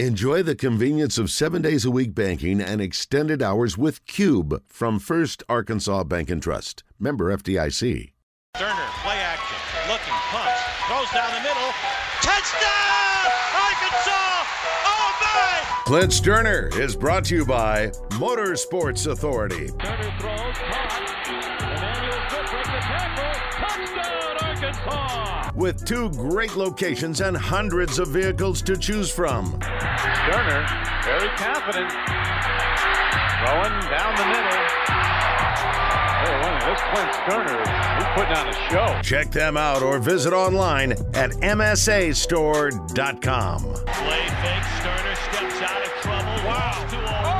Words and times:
Enjoy 0.00 0.42
the 0.42 0.56
convenience 0.56 1.18
of 1.18 1.30
seven 1.30 1.62
days 1.62 1.84
a 1.84 1.90
week 1.90 2.16
banking 2.16 2.60
and 2.60 2.80
extended 2.80 3.40
hours 3.40 3.78
with 3.78 4.04
Cube 4.06 4.60
from 4.66 4.98
First 4.98 5.44
Arkansas 5.48 6.02
Bank 6.02 6.30
and 6.30 6.42
Trust. 6.42 6.82
Member 6.98 7.26
FDIC. 7.36 8.10
Turner, 8.56 8.74
play 9.04 9.14
action, 9.14 9.56
looking, 9.88 10.12
punts, 10.32 10.60
throws 10.88 11.08
down 11.12 11.30
the 11.30 11.42
middle, 11.48 11.70
touchdown, 12.22 13.30
Arkansas! 13.54 14.42
Oh 14.84 15.14
my! 15.20 15.82
Clint 15.84 16.10
Stoerner 16.10 16.76
is 16.76 16.96
brought 16.96 17.24
to 17.26 17.36
you 17.36 17.46
by 17.46 17.86
Motorsports 18.18 19.06
Authority. 19.06 19.68
Turner 19.78 20.12
throws, 20.18 20.58
caught. 20.58 20.90
Emmanuel 21.62 22.18
Smith 22.30 22.50
breaks 22.50 22.66
the 22.66 22.80
tackle. 22.82 23.30
Touchdown, 23.62 24.13
Arkansas! 24.86 25.50
With 25.54 25.84
two 25.84 26.08
great 26.10 26.54
locations 26.56 27.20
and 27.20 27.36
hundreds 27.36 27.98
of 27.98 28.08
vehicles 28.08 28.62
to 28.62 28.76
choose 28.76 29.10
from. 29.10 29.58
Turner, 29.60 30.66
very 31.04 31.28
confident. 31.36 31.90
Throwing 33.40 33.80
down 33.90 34.14
the 34.16 34.26
middle. 34.26 34.58
Oh, 34.86 34.90
hey, 36.24 36.34
wait, 36.42 36.60
this 36.64 36.80
Clint 36.90 37.12
Stoerner, 37.12 37.60
he's 37.96 38.08
putting 38.14 38.36
on 38.36 38.48
a 38.48 38.52
show. 38.70 38.88
Check 39.02 39.30
them 39.30 39.56
out 39.56 39.82
or 39.82 39.98
visit 39.98 40.32
online 40.32 40.92
at 41.14 41.30
msastore.com. 41.30 43.62
Play 43.62 44.26
fake, 44.42 44.64
Stoerner 44.80 45.16
steps 45.30 45.62
out 45.62 45.82
of 45.82 45.88
trouble, 46.02 46.36
wow. 46.48 47.33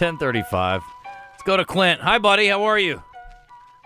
1035. 0.00 0.82
Let's 1.30 1.42
go 1.42 1.58
to 1.58 1.64
Clint. 1.64 2.00
Hi, 2.00 2.18
buddy. 2.18 2.46
How 2.46 2.62
are 2.64 2.78
you? 2.78 3.02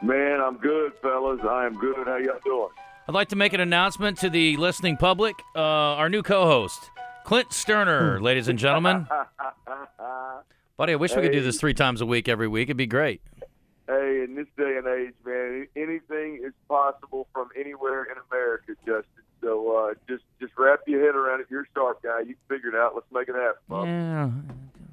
Man, 0.01 0.41
I'm 0.41 0.59
good, 0.59 0.93
fellas. 1.03 1.41
I 1.43 1.67
am 1.67 1.75
good. 1.75 2.07
How 2.07 2.17
y'all 2.19 2.39
doing? 2.45 2.69
I'd 3.09 3.15
like 3.15 3.31
to 3.31 3.37
make 3.37 3.53
an 3.53 3.61
announcement 3.61 4.19
to 4.19 4.31
the 4.31 4.57
listening 4.57 4.97
public. 4.97 5.35
Uh, 5.57 5.59
our 5.59 6.09
new 6.09 6.23
co-host, 6.23 6.91
Clint 7.25 7.51
Stoerner, 7.51 8.21
ladies 8.23 8.47
and 8.47 8.59
gentlemen. 8.59 9.09
Buddy, 10.77 10.93
I 10.93 10.97
wish 10.97 11.17
we 11.17 11.23
could 11.23 11.33
do 11.33 11.43
this 11.43 11.59
three 11.59 11.75
times 11.75 12.01
a 12.01 12.07
week 12.07 12.29
every 12.29 12.49
week. 12.49 12.67
It'd 12.69 12.77
be 12.77 12.87
great. 12.87 13.21
Hey, 13.87 14.23
in 14.25 14.35
this 14.37 14.47
day 14.57 14.77
and 14.79 14.87
age, 14.87 15.15
man, 15.27 15.67
anything 15.77 16.41
is 16.45 16.53
possible 16.69 17.27
from 17.33 17.49
anywhere 17.59 18.05
in 18.05 18.17
America, 18.31 18.73
Justin. 18.87 19.25
So 19.43 19.77
uh, 19.77 19.95
just 20.09 20.25
just 20.41 20.53
wrap 20.57 20.81
your 20.87 21.05
head 21.05 21.15
around 21.15 21.41
it. 21.41 21.47
You're 21.51 21.63
a 21.63 21.67
sharp 21.75 22.03
guy. 22.03 22.21
You 22.21 22.35
can 22.35 22.57
figure 22.57 22.71
it 22.71 22.75
out. 22.75 22.95
Let's 22.95 23.07
make 23.13 23.29
it 23.29 23.35
happen. 23.35 23.61
bub. 23.69 23.87
Yeah, 23.87 24.31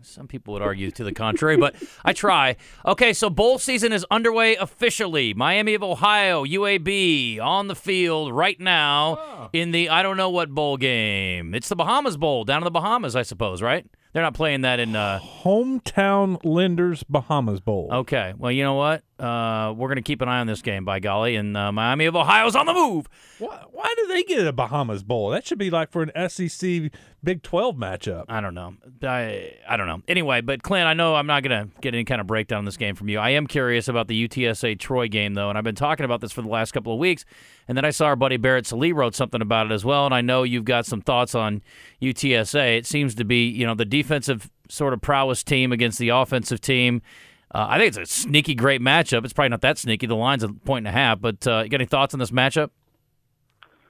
some 0.04 0.28
people 0.28 0.54
would 0.54 0.62
argue 0.62 0.92
to 0.92 1.04
the 1.04 1.14
contrary, 1.14 1.58
but 1.58 1.76
I 2.04 2.14
try. 2.14 2.56
Okay, 2.86 3.14
so 3.14 3.30
bowl 3.30 3.60
season 3.60 3.92
is 3.94 4.06
underway 4.12 4.56
officially. 4.56 5.34
Miami 5.34 5.74
of 5.74 5.84
Ohio, 5.84 6.44
UAB 6.46 7.40
on 7.40 7.68
the 7.68 7.76
field 7.76 8.34
right 8.34 8.60
now 8.60 9.50
in 9.54 9.72
the 9.72 9.90
I 9.90 10.04
don't 10.04 10.18
know 10.18 10.30
what 10.30 10.50
bowl 10.50 10.78
game. 10.78 11.54
It's 11.54 11.70
the 11.70 11.76
Bahamas 11.76 12.18
Bowl 12.18 12.44
down 12.44 12.62
in 12.62 12.66
the 12.66 12.72
Bahamas, 12.72 13.16
I 13.16 13.24
suppose, 13.24 13.62
right? 13.62 13.86
They're 14.14 14.24
not 14.24 14.34
playing 14.34 14.62
that 14.62 14.80
in. 14.80 14.96
Uh, 14.96 15.20
Hometown 15.44 16.38
Lenders 16.44 17.04
Bahamas 17.04 17.60
Bowl. 17.62 17.90
okay, 17.92 18.34
well, 18.38 18.52
you 18.52 18.64
know 18.64 18.74
what? 18.74 19.04
Uh, 19.22 19.72
we're 19.74 19.88
going 19.88 19.98
to 19.98 20.02
keep 20.02 20.22
an 20.22 20.28
eye 20.28 20.40
on 20.40 20.48
this 20.48 20.64
game, 20.64 20.84
by 20.84 21.00
golly, 21.00 21.36
and 21.36 21.56
uh, 21.56 21.72
Miami 21.72 22.06
of 22.06 22.16
Ohio's 22.16 22.56
on 22.56 22.66
the 22.66 22.74
move. 22.74 23.08
Why, 23.38 23.64
why 23.72 23.94
do 23.96 24.08
they 24.08 24.24
get 24.24 24.48
a 24.48 24.52
Bahamas 24.52 25.04
Bowl? 25.04 25.30
That 25.30 25.46
should 25.46 25.60
be 25.60 25.70
like 25.70 25.92
for 25.92 26.02
an 26.02 26.30
SEC 26.30 26.92
Big 27.24 27.44
12 27.44 27.76
matchup. 27.76 28.26
I 28.30 28.42
don't 28.42 28.56
know. 28.56 28.74
I 29.04 29.54
I 29.70 29.78
don't 29.78 29.86
know. 29.86 30.02
Anyway, 30.08 30.42
but 30.42 30.64
Clint, 30.64 30.88
I 30.88 30.96
know 30.96 31.14
I'm 31.14 31.28
not 31.28 31.44
going 31.44 31.68
to 31.68 31.82
get 31.82 31.94
any 31.94 32.04
kind 32.04 32.20
of 32.20 32.26
breakdown 32.26 32.60
on 32.60 32.66
this 32.66 32.78
game 32.78 32.96
from 32.96 33.10
you. 33.10 33.20
I 33.20 33.30
am 33.32 33.46
curious 33.46 33.88
about 33.88 34.08
the 34.08 34.28
UTSA 34.28 34.80
Troy 34.80 35.08
game 35.08 35.36
though, 35.36 35.50
and 35.50 35.58
I've 35.58 35.64
been 35.64 35.76
talking 35.76 36.04
about 36.04 36.22
this 36.22 36.32
for 36.32 36.42
the 36.42 36.48
last 36.48 36.72
couple 36.72 36.92
of 36.92 36.98
weeks. 36.98 37.24
And 37.68 37.78
then 37.78 37.86
I 37.86 37.92
saw 37.92 38.08
our 38.08 38.16
buddy 38.16 38.38
Barrett 38.38 38.66
Sallee 38.66 38.92
wrote 38.92 39.14
something 39.14 39.40
about 39.40 39.68
it 39.68 39.72
as 39.72 39.86
well, 39.86 40.06
and 40.06 40.16
I 40.16 40.22
know 40.22 40.42
you've 40.42 40.66
got 40.66 40.88
some 40.88 41.02
thoughts 41.02 41.36
on 41.36 41.62
UTSA. 42.02 42.78
It 42.78 42.88
seems 42.88 43.14
to 43.16 43.24
be, 43.24 43.48
you 43.48 43.68
know, 43.68 43.76
the 43.76 43.86
defensive 43.86 44.50
sort 44.68 44.94
of 44.94 45.02
prowess 45.02 45.44
team 45.44 45.72
against 45.72 46.00
the 46.00 46.10
offensive 46.10 46.60
team. 46.60 47.04
Uh, 47.54 47.68
I 47.70 47.78
think 47.78 47.90
it's 47.90 47.98
a 47.98 48.06
sneaky 48.06 48.56
great 48.56 48.82
matchup. 48.82 49.26
It's 49.26 49.34
probably 49.34 49.50
not 49.50 49.62
that 49.62 49.78
sneaky. 49.78 50.08
The 50.08 50.16
line's 50.16 50.44
a 50.44 50.50
point 50.50 50.88
and 50.88 50.96
a 50.96 50.98
half, 50.98 51.20
but 51.20 51.46
uh, 51.46 51.62
you 51.64 51.70
got 51.70 51.82
any 51.82 51.86
thoughts 51.86 52.14
on 52.14 52.20
this 52.20 52.32
matchup? 52.32 52.70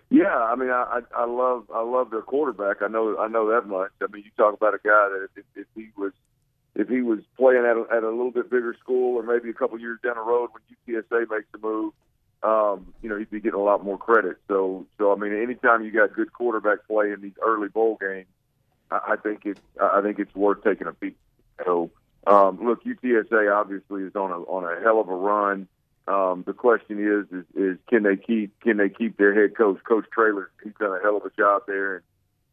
Yeah, 0.09 0.35
I 0.35 0.55
mean, 0.55 0.69
I, 0.69 1.01
I 1.15 1.25
love 1.25 1.67
I 1.73 1.83
love 1.83 2.09
their 2.09 2.21
quarterback. 2.21 2.81
I 2.81 2.87
know 2.87 3.17
I 3.17 3.29
know 3.29 3.49
that 3.51 3.67
much. 3.67 3.91
I 4.01 4.11
mean, 4.11 4.23
you 4.25 4.31
talk 4.35 4.53
about 4.53 4.73
a 4.73 4.79
guy 4.83 5.09
that 5.09 5.27
if, 5.37 5.45
if 5.55 5.67
he 5.73 5.89
was 5.95 6.11
if 6.75 6.89
he 6.89 7.01
was 7.01 7.19
playing 7.37 7.65
at 7.65 7.77
a, 7.77 7.85
at 7.95 8.03
a 8.03 8.09
little 8.09 8.31
bit 8.31 8.49
bigger 8.49 8.75
school 8.77 9.15
or 9.15 9.23
maybe 9.23 9.49
a 9.49 9.53
couple 9.53 9.79
years 9.79 9.99
down 10.03 10.15
the 10.15 10.21
road 10.21 10.49
when 10.51 11.01
UTSA 11.01 11.29
makes 11.29 11.47
a 11.53 11.57
move, 11.59 11.93
um, 12.43 12.93
you 13.01 13.09
know, 13.09 13.17
he'd 13.17 13.29
be 13.29 13.39
getting 13.39 13.59
a 13.59 13.63
lot 13.63 13.85
more 13.85 13.97
credit. 13.97 14.37
So 14.49 14.85
so 14.97 15.13
I 15.13 15.15
mean, 15.15 15.33
anytime 15.33 15.85
you 15.85 15.91
got 15.91 16.13
good 16.13 16.33
quarterback 16.33 16.87
play 16.87 17.11
in 17.11 17.21
these 17.21 17.37
early 17.41 17.69
bowl 17.69 17.97
games, 18.01 18.27
I, 18.89 19.13
I 19.13 19.15
think 19.15 19.45
it's 19.45 19.61
I 19.79 20.01
think 20.01 20.19
it's 20.19 20.35
worth 20.35 20.61
taking 20.63 20.87
a 20.87 20.93
peek. 20.93 21.15
So 21.63 21.89
um, 22.27 22.59
look, 22.63 22.83
UTSA 22.83 23.53
obviously 23.53 24.03
is 24.03 24.15
on 24.15 24.31
a 24.31 24.39
on 24.41 24.63
a 24.63 24.81
hell 24.81 24.99
of 24.99 25.09
a 25.09 25.15
run. 25.15 25.67
Um, 26.07 26.43
the 26.45 26.53
question 26.53 26.99
is, 26.99 27.25
is, 27.31 27.45
is 27.55 27.77
can 27.87 28.03
they 28.03 28.15
keep 28.15 28.59
can 28.59 28.77
they 28.77 28.89
keep 28.89 29.17
their 29.17 29.33
head 29.33 29.55
coach, 29.55 29.79
Coach 29.87 30.05
Traylor? 30.11 30.51
He's 30.63 30.73
done 30.79 30.91
a 30.91 31.01
hell 31.01 31.17
of 31.17 31.25
a 31.25 31.31
job 31.31 31.63
there, 31.67 31.95
and 31.95 32.03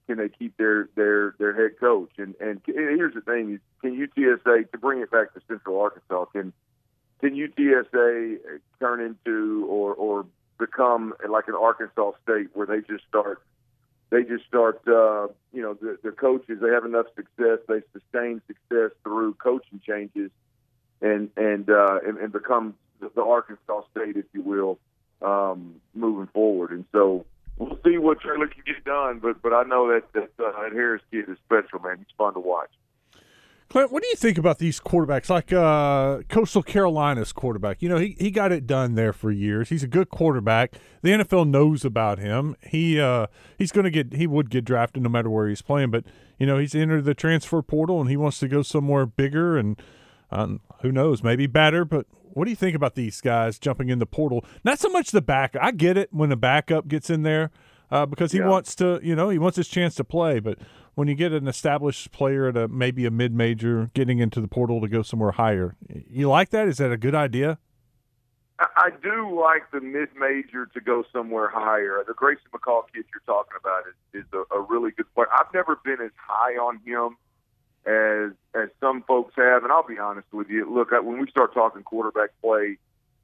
can 0.06 0.18
they 0.18 0.28
keep 0.28 0.56
their 0.56 0.88
their 0.94 1.34
their 1.38 1.54
head 1.54 1.78
coach? 1.78 2.10
And 2.18 2.34
and 2.40 2.60
here's 2.66 3.14
the 3.14 3.20
thing: 3.20 3.60
can 3.82 3.96
UTSA 3.96 4.70
to 4.70 4.78
bring 4.78 5.00
it 5.00 5.10
back 5.10 5.34
to 5.34 5.40
Central 5.48 5.80
Arkansas? 5.80 6.26
Can 6.26 6.52
can 7.20 7.34
UTSA 7.34 8.38
turn 8.80 9.00
into 9.00 9.66
or 9.68 9.94
or 9.94 10.26
become 10.58 11.14
like 11.28 11.48
an 11.48 11.54
Arkansas 11.54 12.12
State 12.22 12.48
where 12.54 12.66
they 12.66 12.80
just 12.80 13.04
start 13.06 13.42
they 14.10 14.22
just 14.22 14.44
start 14.46 14.80
uh, 14.86 15.28
you 15.52 15.62
know 15.62 15.74
the, 15.74 15.98
the 16.02 16.10
coaches 16.10 16.58
they 16.60 16.70
have 16.70 16.84
enough 16.84 17.06
success 17.14 17.58
they 17.68 17.80
sustain 17.92 18.40
success 18.46 18.90
through 19.02 19.34
coaching 19.34 19.80
changes 19.86 20.30
and 21.00 21.30
and 21.36 21.70
uh, 21.70 21.98
and, 22.06 22.18
and 22.18 22.32
become 22.32 22.74
the, 23.00 23.22
Arkansas 23.22 23.82
State, 23.90 24.16
if 24.16 24.24
you 24.32 24.42
will, 24.42 24.78
um, 25.22 25.80
moving 25.94 26.28
forward. 26.28 26.70
And 26.70 26.84
so 26.92 27.24
we'll 27.56 27.78
see 27.84 27.98
what 27.98 28.20
Traylor 28.20 28.48
can 28.48 28.62
get 28.66 28.84
done. 28.84 29.18
But 29.20 29.42
but 29.42 29.52
I 29.52 29.62
know 29.64 29.88
that 29.88 30.12
that, 30.12 30.30
uh, 30.44 30.62
that 30.62 30.72
Harris 30.72 31.02
kid 31.10 31.28
is 31.28 31.36
special, 31.44 31.80
man. 31.80 31.98
He's 31.98 32.14
fun 32.16 32.34
to 32.34 32.40
watch. 32.40 32.70
Clint, 33.68 33.92
what 33.92 34.02
do 34.02 34.08
you 34.08 34.16
think 34.16 34.38
about 34.38 34.58
these 34.58 34.80
quarterbacks 34.80 35.28
like 35.28 35.52
uh, 35.52 36.22
Coastal 36.30 36.62
Carolina's 36.62 37.32
quarterback? 37.32 37.82
You 37.82 37.90
know, 37.90 37.98
he, 37.98 38.16
he 38.18 38.30
got 38.30 38.50
it 38.50 38.66
done 38.66 38.94
there 38.94 39.12
for 39.12 39.30
years. 39.30 39.68
He's 39.68 39.82
a 39.82 39.86
good 39.88 40.08
quarterback. 40.08 40.72
The 41.02 41.10
NFL 41.10 41.50
knows 41.50 41.84
about 41.84 42.18
him. 42.18 42.56
He 42.66 42.98
uh, 42.98 43.26
he's 43.58 43.70
going 43.70 43.84
to 43.84 43.90
get 43.90 44.14
he 44.14 44.26
would 44.26 44.48
get 44.48 44.64
drafted 44.64 45.02
no 45.02 45.10
matter 45.10 45.28
where 45.28 45.48
he's 45.48 45.60
playing, 45.60 45.90
but 45.90 46.04
you 46.38 46.46
know 46.46 46.56
he's 46.56 46.74
entered 46.74 47.04
the 47.04 47.12
transfer 47.14 47.60
portal 47.60 48.00
and 48.00 48.08
he 48.08 48.16
wants 48.16 48.38
to 48.38 48.48
go 48.48 48.62
somewhere 48.62 49.04
bigger 49.04 49.58
and 49.58 49.78
um, 50.30 50.60
who 50.80 50.90
knows 50.90 51.22
maybe 51.22 51.46
better. 51.46 51.84
But 51.84 52.06
what 52.32 52.46
do 52.46 52.50
you 52.50 52.56
think 52.56 52.74
about 52.74 52.94
these 52.94 53.20
guys 53.20 53.58
jumping 53.58 53.90
in 53.90 53.98
the 53.98 54.06
portal? 54.06 54.46
Not 54.64 54.78
so 54.78 54.88
much 54.88 55.10
the 55.10 55.20
back. 55.20 55.54
I 55.60 55.72
get 55.72 55.98
it 55.98 56.08
when 56.10 56.30
the 56.30 56.36
backup 56.36 56.88
gets 56.88 57.10
in 57.10 57.22
there 57.22 57.50
uh, 57.90 58.06
because 58.06 58.32
he 58.32 58.38
Yeah. 58.38 58.48
wants 58.48 58.74
to 58.76 58.98
you 59.02 59.14
know 59.14 59.28
he 59.28 59.38
wants 59.38 59.58
his 59.58 59.68
chance 59.68 59.94
to 59.96 60.04
play, 60.04 60.38
but 60.40 60.58
when 60.98 61.06
you 61.06 61.14
get 61.14 61.30
an 61.30 61.46
established 61.46 62.10
player 62.10 62.48
at 62.48 62.56
a 62.56 62.66
maybe 62.66 63.06
a 63.06 63.10
mid 63.10 63.32
major 63.32 63.88
getting 63.94 64.18
into 64.18 64.40
the 64.40 64.48
portal 64.48 64.80
to 64.80 64.88
go 64.88 65.00
somewhere 65.00 65.30
higher. 65.30 65.76
You 65.88 66.28
like 66.28 66.50
that? 66.50 66.66
Is 66.66 66.78
that 66.78 66.90
a 66.90 66.96
good 66.96 67.14
idea? 67.14 67.60
I, 68.58 68.90
do 69.00 69.40
like 69.40 69.70
the 69.70 69.80
mid 69.80 70.08
major 70.18 70.66
to 70.66 70.80
go 70.80 71.04
somewhere 71.12 71.48
higher. 71.48 72.02
The 72.04 72.14
Grayson 72.14 72.46
McCall 72.52 72.82
kid 72.92 73.04
you're 73.14 73.22
talking 73.24 73.56
about 73.60 73.84
is, 73.86 74.24
is 74.24 74.32
a, 74.32 74.56
a 74.56 74.60
really 74.60 74.90
good 74.90 75.06
player. 75.14 75.28
I've 75.32 75.54
never 75.54 75.76
been 75.76 76.00
as 76.04 76.10
high 76.16 76.54
on 76.54 76.80
him 76.84 77.16
as 77.86 78.32
as 78.60 78.68
some 78.80 79.04
folks 79.04 79.34
have, 79.36 79.62
and 79.62 79.70
I'll 79.70 79.86
be 79.86 80.00
honest 80.00 80.26
with 80.32 80.50
you. 80.50 80.68
Look, 80.68 80.90
when 80.90 81.20
we 81.20 81.30
start 81.30 81.54
talking 81.54 81.84
quarterback 81.84 82.30
play, 82.42 82.76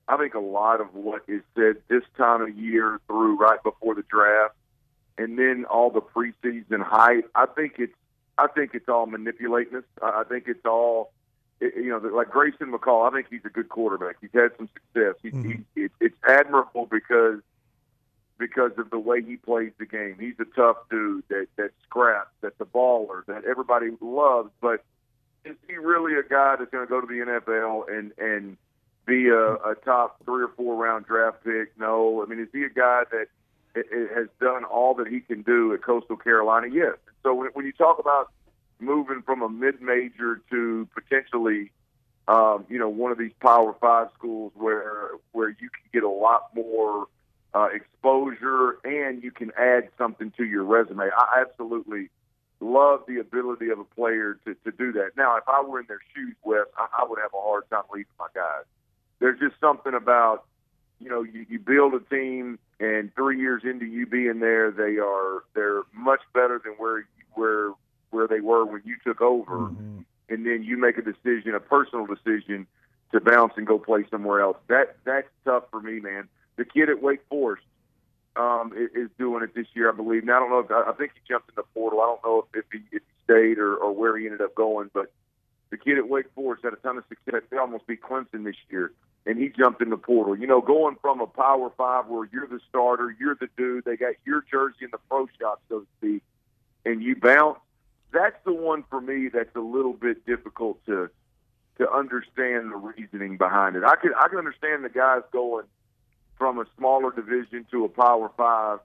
I 0.06 0.16
think 0.16 0.34
a 0.34 0.38
lot 0.38 0.80
of 0.80 0.94
what 0.94 1.22
is 1.26 1.42
said 1.56 1.78
this 1.88 2.04
time 2.16 2.42
of 2.42 2.56
year 2.56 3.00
through 3.08 3.36
right 3.36 3.60
before 3.64 3.96
the 3.96 4.04
draft, 4.08 4.54
and 5.18 5.38
then 5.38 5.64
all 5.66 5.90
the 5.90 6.00
preseason 6.00 6.82
hype. 6.82 7.30
I 7.34 7.46
think 7.46 7.74
it's 7.78 7.94
I 8.38 8.48
think 8.48 8.74
it's 8.74 8.88
all 8.88 9.06
manipulating 9.06 9.76
us. 9.76 9.84
I 10.02 10.24
think 10.24 10.44
it's 10.48 10.64
all 10.66 11.12
it- 11.60 11.76
you 11.76 11.88
know, 11.90 11.98
like 11.98 12.30
Grayson 12.30 12.72
McCall, 12.72 13.08
I 13.08 13.14
think 13.14 13.28
he's 13.30 13.44
a 13.44 13.48
good 13.48 13.68
quarterback. 13.68 14.16
He's 14.20 14.30
had 14.34 14.50
some 14.56 14.68
success. 14.74 15.14
He, 15.22 15.30
Mhm. 15.30 15.64
he, 15.76 15.82
it, 15.84 15.92
it's 16.00 16.16
admirable 16.28 16.86
because 16.86 17.40
because 18.38 18.72
of 18.78 18.90
the 18.90 18.98
way 18.98 19.22
he 19.22 19.36
plays 19.36 19.70
the 19.78 19.86
game. 19.86 20.16
He's 20.18 20.34
a 20.40 20.44
tough 20.56 20.76
dude 20.90 21.22
that 21.28 21.46
that 21.56 21.70
scraps, 21.84 22.30
that's 22.40 22.60
a 22.60 22.64
baller, 22.64 23.24
that 23.26 23.44
everybody 23.44 23.90
loves. 24.00 24.50
But 24.60 24.82
is 25.44 25.56
he 25.68 25.76
really 25.76 26.14
a 26.18 26.22
guy 26.24 26.56
that's 26.56 26.70
going 26.70 26.84
to 26.86 26.90
go 26.90 27.00
to 27.00 27.06
the 27.06 27.20
NFL 27.20 27.84
and 27.88 28.12
and 28.18 28.56
be 29.06 29.28
a, 29.28 29.54
a 29.54 29.74
top 29.84 30.16
three 30.24 30.42
or 30.42 30.48
four 30.56 30.74
round 30.82 31.06
draft 31.06 31.44
pick? 31.44 31.78
No. 31.78 32.22
I 32.22 32.26
mean, 32.26 32.40
is 32.40 32.48
he 32.52 32.64
a 32.64 32.68
guy 32.68 33.04
that 33.12 33.26
has 33.74 34.28
done 34.40 34.64
all 34.64 34.94
that 34.94 35.08
he 35.08 35.20
can 35.20 35.42
do 35.42 35.72
at 35.74 35.82
Coastal 35.82 36.16
Carolina? 36.16 36.68
Yes. 36.72 36.96
So 37.22 37.34
when, 37.34 37.66
you 37.66 37.72
talk 37.72 37.98
about 37.98 38.30
moving 38.78 39.22
from 39.22 39.42
a 39.42 39.48
mid 39.48 39.80
major 39.80 40.40
to 40.50 40.88
potentially 40.94 41.70
um, 42.26 42.64
you 42.68 42.78
know, 42.78 42.88
one 42.88 43.12
of 43.12 43.18
these 43.18 43.32
Power 43.40 43.74
Five 43.80 44.08
schools 44.16 44.52
where 44.54 45.10
where 45.32 45.50
you 45.50 45.68
can 45.68 45.88
get 45.92 46.04
a 46.04 46.08
lot 46.08 46.54
more 46.54 47.06
uh, 47.54 47.68
exposure 47.72 48.78
and 48.84 49.22
you 49.22 49.30
can 49.30 49.52
add 49.58 49.88
something 49.98 50.32
to 50.38 50.44
your 50.44 50.64
resume. 50.64 51.04
I 51.16 51.42
absolutely 51.42 52.08
love 52.60 53.02
the 53.06 53.18
ability 53.18 53.68
of 53.68 53.78
a 53.78 53.84
player 53.84 54.38
to, 54.46 54.54
to 54.64 54.72
do 54.76 54.92
that. 54.92 55.10
Now, 55.16 55.36
if 55.36 55.44
I 55.46 55.62
were 55.62 55.80
in 55.80 55.86
their 55.86 56.00
shoes, 56.14 56.34
Wes, 56.42 56.66
I, 56.78 57.02
I 57.02 57.04
would 57.06 57.18
have 57.20 57.32
a 57.34 57.40
hard 57.40 57.68
time 57.70 57.84
leaving 57.92 58.06
my 58.18 58.28
guys. 58.34 58.64
There's 59.18 59.38
just 59.38 59.60
something 59.60 59.94
about, 59.94 60.44
you 60.98 61.10
know, 61.10 61.22
you, 61.22 61.44
you 61.48 61.58
build 61.58 61.94
a 61.94 62.00
team, 62.00 62.58
and 62.80 63.14
three 63.14 63.38
years 63.38 63.62
into 63.64 63.86
you 63.86 64.06
being 64.06 64.40
there, 64.40 64.70
they 64.70 64.98
are 64.98 65.44
they're 65.54 65.82
much 65.92 66.20
better 66.32 66.60
than 66.62 66.74
where 66.74 67.06
where 67.34 67.72
where 68.10 68.28
they 68.28 68.40
were 68.40 68.64
when 68.64 68.82
you 68.84 68.96
took 69.04 69.20
over, 69.20 69.58
mm-hmm. 69.58 70.00
and 70.28 70.46
then 70.46 70.62
you 70.62 70.76
make 70.76 70.98
a 70.98 71.02
decision, 71.02 71.54
a 71.54 71.60
personal 71.60 72.06
decision, 72.06 72.66
to 73.12 73.20
bounce 73.20 73.54
and 73.56 73.66
go 73.66 73.78
play 73.78 74.04
somewhere 74.10 74.40
else. 74.40 74.56
That 74.68 74.96
that's 75.04 75.28
tough 75.44 75.64
for 75.70 75.80
me, 75.80 76.00
man. 76.00 76.28
The 76.56 76.64
kid 76.64 76.88
at 76.88 77.02
Wake 77.02 77.22
Forest 77.28 77.64
um, 78.36 78.72
is 78.76 79.10
doing 79.18 79.42
it 79.42 79.54
this 79.54 79.66
year, 79.74 79.90
I 79.90 79.94
believe. 79.94 80.24
Now 80.24 80.36
I 80.36 80.40
don't 80.40 80.50
know 80.50 80.58
if 80.60 80.70
I 80.70 80.92
think 80.92 81.12
he 81.14 81.20
jumped 81.32 81.48
in 81.48 81.54
the 81.56 81.62
portal. 81.74 82.00
I 82.00 82.06
don't 82.06 82.24
know 82.24 82.46
if, 82.52 82.64
if 82.64 82.72
he 82.72 82.96
if 82.96 83.02
he 83.02 83.14
stayed 83.24 83.58
or, 83.58 83.74
or 83.76 83.92
where 83.92 84.16
he 84.16 84.26
ended 84.26 84.40
up 84.40 84.54
going, 84.54 84.90
but 84.92 85.12
the 85.70 85.76
kid 85.76 85.98
at 85.98 86.08
Wake 86.08 86.26
Forest 86.34 86.64
had 86.64 86.72
a 86.72 86.76
ton 86.76 86.98
of 86.98 87.04
success. 87.08 87.42
They 87.50 87.56
almost 87.56 87.86
beat 87.86 88.02
Clemson 88.02 88.44
this 88.44 88.56
year, 88.68 88.92
and 89.26 89.38
he 89.38 89.48
jumped 89.48 89.80
in 89.80 89.90
the 89.90 89.96
portal. 89.96 90.36
You 90.36 90.46
know, 90.46 90.60
going 90.60 90.96
from 91.00 91.20
a 91.20 91.26
Power 91.26 91.70
Five 91.76 92.06
where 92.06 92.28
you're 92.32 92.46
the 92.46 92.60
starter, 92.68 93.14
you're 93.18 93.36
the 93.38 93.48
dude, 93.56 93.84
they 93.84 93.96
got 93.96 94.14
your 94.24 94.44
jersey 94.50 94.84
in 94.84 94.90
the 94.90 94.98
pro 95.08 95.26
shop, 95.40 95.62
so 95.68 95.80
to 95.80 95.86
speak, 95.98 96.22
and 96.84 97.02
you 97.02 97.16
bounce. 97.16 97.58
That's 98.12 98.36
the 98.44 98.52
one 98.52 98.84
for 98.88 99.00
me 99.00 99.28
that's 99.28 99.54
a 99.56 99.60
little 99.60 99.92
bit 99.92 100.24
difficult 100.24 100.84
to 100.86 101.10
to 101.78 101.90
understand 101.90 102.70
the 102.70 102.76
reasoning 102.76 103.36
behind 103.36 103.76
it. 103.76 103.82
I 103.84 103.96
could 103.96 104.12
I 104.16 104.28
can 104.28 104.38
understand 104.38 104.84
the 104.84 104.90
guys 104.90 105.22
going 105.32 105.66
from 106.38 106.58
a 106.58 106.64
smaller 106.76 107.10
division 107.10 107.66
to 107.70 107.84
a 107.84 107.88
Power 107.88 108.30
Five 108.36 108.78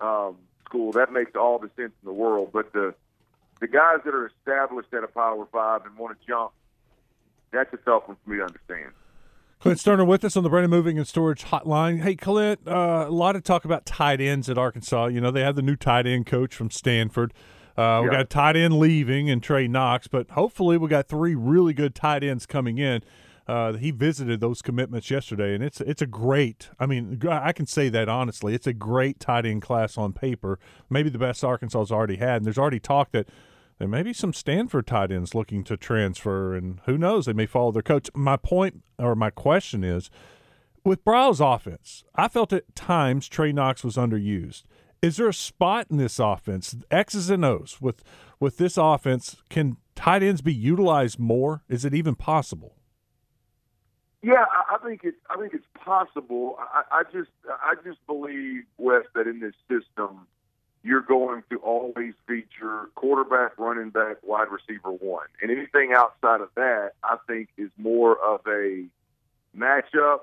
um, 0.00 0.36
school. 0.64 0.92
That 0.92 1.12
makes 1.12 1.34
all 1.34 1.58
the 1.58 1.70
sense 1.76 1.92
in 2.02 2.06
the 2.06 2.12
world. 2.12 2.50
But 2.52 2.72
the 2.72 2.94
the 3.60 3.66
guys 3.66 3.98
that 4.04 4.14
are 4.14 4.26
established 4.26 4.92
at 4.94 5.02
a 5.02 5.08
Power 5.08 5.46
Five 5.50 5.84
and 5.86 5.96
want 5.96 6.18
to 6.20 6.26
jump, 6.26 6.52
that's 7.50 7.72
a 7.72 7.78
tough 7.78 8.06
one 8.06 8.16
for 8.22 8.30
me 8.30 8.36
to 8.36 8.44
understand. 8.44 8.92
Clint 9.60 9.80
Stoerner 9.80 10.06
with 10.06 10.24
us 10.24 10.36
on 10.36 10.44
the 10.44 10.48
Brandon 10.48 10.70
Moving 10.70 10.98
and 10.98 11.08
Storage 11.08 11.46
Hotline. 11.46 12.00
Hey, 12.00 12.14
Clint, 12.14 12.60
uh, 12.64 13.06
a 13.08 13.10
lot 13.10 13.34
of 13.34 13.42
talk 13.42 13.64
about 13.64 13.84
tight 13.84 14.20
ends 14.20 14.48
at 14.48 14.56
Arkansas. 14.56 15.06
You 15.06 15.20
know, 15.20 15.32
they 15.32 15.40
have 15.40 15.56
the 15.56 15.62
new 15.62 15.74
tight 15.74 16.06
end 16.06 16.26
coach 16.26 16.54
from 16.54 16.70
Stanford. 16.70 17.34
Uh, 17.76 18.02
we 18.04 18.10
got 18.10 18.20
a 18.20 18.24
tight 18.24 18.54
end 18.54 18.78
leaving 18.78 19.28
and 19.28 19.42
Trey 19.42 19.66
Knox, 19.66 20.06
but 20.06 20.30
hopefully 20.30 20.78
we 20.78 20.86
got 20.88 21.08
three 21.08 21.34
really 21.34 21.72
good 21.72 21.96
tight 21.96 22.22
ends 22.22 22.46
coming 22.46 22.78
in. 22.78 23.02
Uh, 23.48 23.72
he 23.72 23.90
visited 23.90 24.40
those 24.40 24.62
commitments 24.62 25.10
yesterday, 25.10 25.54
and 25.54 25.64
it's 25.64 25.80
it's 25.80 26.02
a 26.02 26.06
great. 26.06 26.68
I 26.78 26.86
mean, 26.86 27.20
I 27.28 27.52
can 27.52 27.66
say 27.66 27.88
that 27.88 28.08
honestly. 28.08 28.54
It's 28.54 28.66
a 28.68 28.72
great 28.72 29.18
tight 29.18 29.44
end 29.44 29.62
class 29.62 29.98
on 29.98 30.12
paper. 30.12 30.60
Maybe 30.88 31.08
the 31.10 31.18
best 31.18 31.42
Arkansas's 31.42 31.90
already 31.90 32.16
had, 32.16 32.36
and 32.36 32.44
there's 32.46 32.58
already 32.58 32.78
talk 32.78 33.10
that 33.10 33.28
there 33.78 33.88
may 33.88 34.02
be 34.02 34.12
some 34.12 34.32
Stanford 34.32 34.86
tight 34.86 35.12
ends 35.12 35.34
looking 35.34 35.62
to 35.64 35.76
transfer, 35.76 36.54
and 36.54 36.80
who 36.86 36.98
knows, 36.98 37.26
they 37.26 37.32
may 37.32 37.46
follow 37.46 37.70
their 37.70 37.82
coach. 37.82 38.10
My 38.14 38.36
point 38.36 38.82
or 38.98 39.14
my 39.14 39.30
question 39.30 39.84
is, 39.84 40.10
with 40.84 41.04
Briles' 41.04 41.40
offense, 41.40 42.04
I 42.14 42.28
felt 42.28 42.52
at 42.52 42.74
times 42.74 43.28
Trey 43.28 43.52
Knox 43.52 43.84
was 43.84 43.96
underused. 43.96 44.64
Is 45.00 45.16
there 45.16 45.28
a 45.28 45.34
spot 45.34 45.86
in 45.90 45.96
this 45.96 46.18
offense, 46.18 46.74
X's 46.90 47.30
and 47.30 47.44
O's, 47.44 47.80
with 47.80 48.02
with 48.40 48.56
this 48.56 48.76
offense? 48.76 49.36
Can 49.48 49.76
tight 49.94 50.22
ends 50.24 50.40
be 50.40 50.54
utilized 50.54 51.18
more? 51.18 51.62
Is 51.68 51.84
it 51.84 51.94
even 51.94 52.16
possible? 52.16 52.74
Yeah, 54.22 54.44
I, 54.50 54.78
think 54.84 55.02
it's 55.04 55.16
I 55.30 55.40
think 55.40 55.54
it's 55.54 55.66
possible. 55.74 56.56
I, 56.58 56.82
I 56.90 57.02
just 57.04 57.30
I 57.48 57.74
just 57.84 58.04
believe 58.08 58.64
Wes 58.76 59.04
that 59.14 59.28
in 59.28 59.38
this 59.38 59.54
system 59.68 60.26
you're 60.82 61.02
going 61.02 61.42
to 61.50 61.58
always 61.58 62.14
feature 62.26 62.88
quarterback, 62.94 63.58
running 63.58 63.90
back, 63.90 64.16
wide 64.22 64.48
receiver 64.50 64.90
one, 64.90 65.26
and 65.42 65.50
anything 65.50 65.92
outside 65.94 66.40
of 66.40 66.50
that, 66.54 66.92
I 67.02 67.16
think, 67.26 67.48
is 67.56 67.70
more 67.76 68.16
of 68.24 68.40
a 68.46 68.84
matchup, 69.56 70.20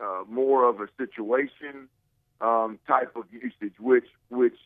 uh, 0.00 0.24
more 0.28 0.68
of 0.68 0.80
a 0.80 0.88
situation 0.98 1.88
um, 2.40 2.78
type 2.86 3.14
of 3.16 3.24
usage, 3.30 3.74
which 3.78 4.06
which 4.28 4.56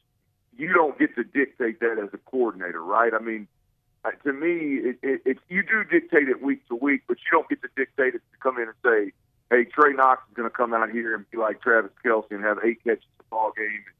you 0.57 0.73
don't 0.73 0.99
get 0.99 1.15
to 1.17 1.25
dictate 1.25 1.81
that 1.81 1.99
as 2.03 2.09
a 2.13 2.19
coordinator, 2.19 2.83
right? 2.83 3.13
I 3.15 3.23
mean, 3.23 3.47
uh, 4.05 4.11
to 4.25 4.33
me, 4.33 4.77
it, 4.77 4.99
it, 5.03 5.23
it, 5.25 5.39
you 5.49 5.63
do 5.63 5.85
dictate 5.85 6.29
it 6.29 6.43
week 6.43 6.67
to 6.69 6.75
week, 6.75 7.03
but 7.07 7.19
you 7.19 7.31
don't 7.31 7.49
get 7.49 7.63
to 7.63 7.69
dictate 7.77 8.15
it 8.15 8.23
to 8.33 8.39
come 8.43 8.57
in 8.57 8.69
and 8.69 8.75
say, 8.83 9.13
"Hey, 9.51 9.65
Trey 9.65 9.93
Knox 9.93 10.23
is 10.29 10.35
going 10.35 10.49
to 10.49 10.55
come 10.55 10.73
out 10.73 10.91
here 10.91 11.15
and 11.15 11.31
be 11.31 11.39
like 11.39 11.63
Travis 11.63 11.93
Kelce 12.05 12.31
and 12.31 12.43
have 12.43 12.59
eight 12.65 12.83
catches 12.83 13.05
a 13.21 13.23
ball 13.25 13.53
game 13.57 13.67
and 13.67 14.00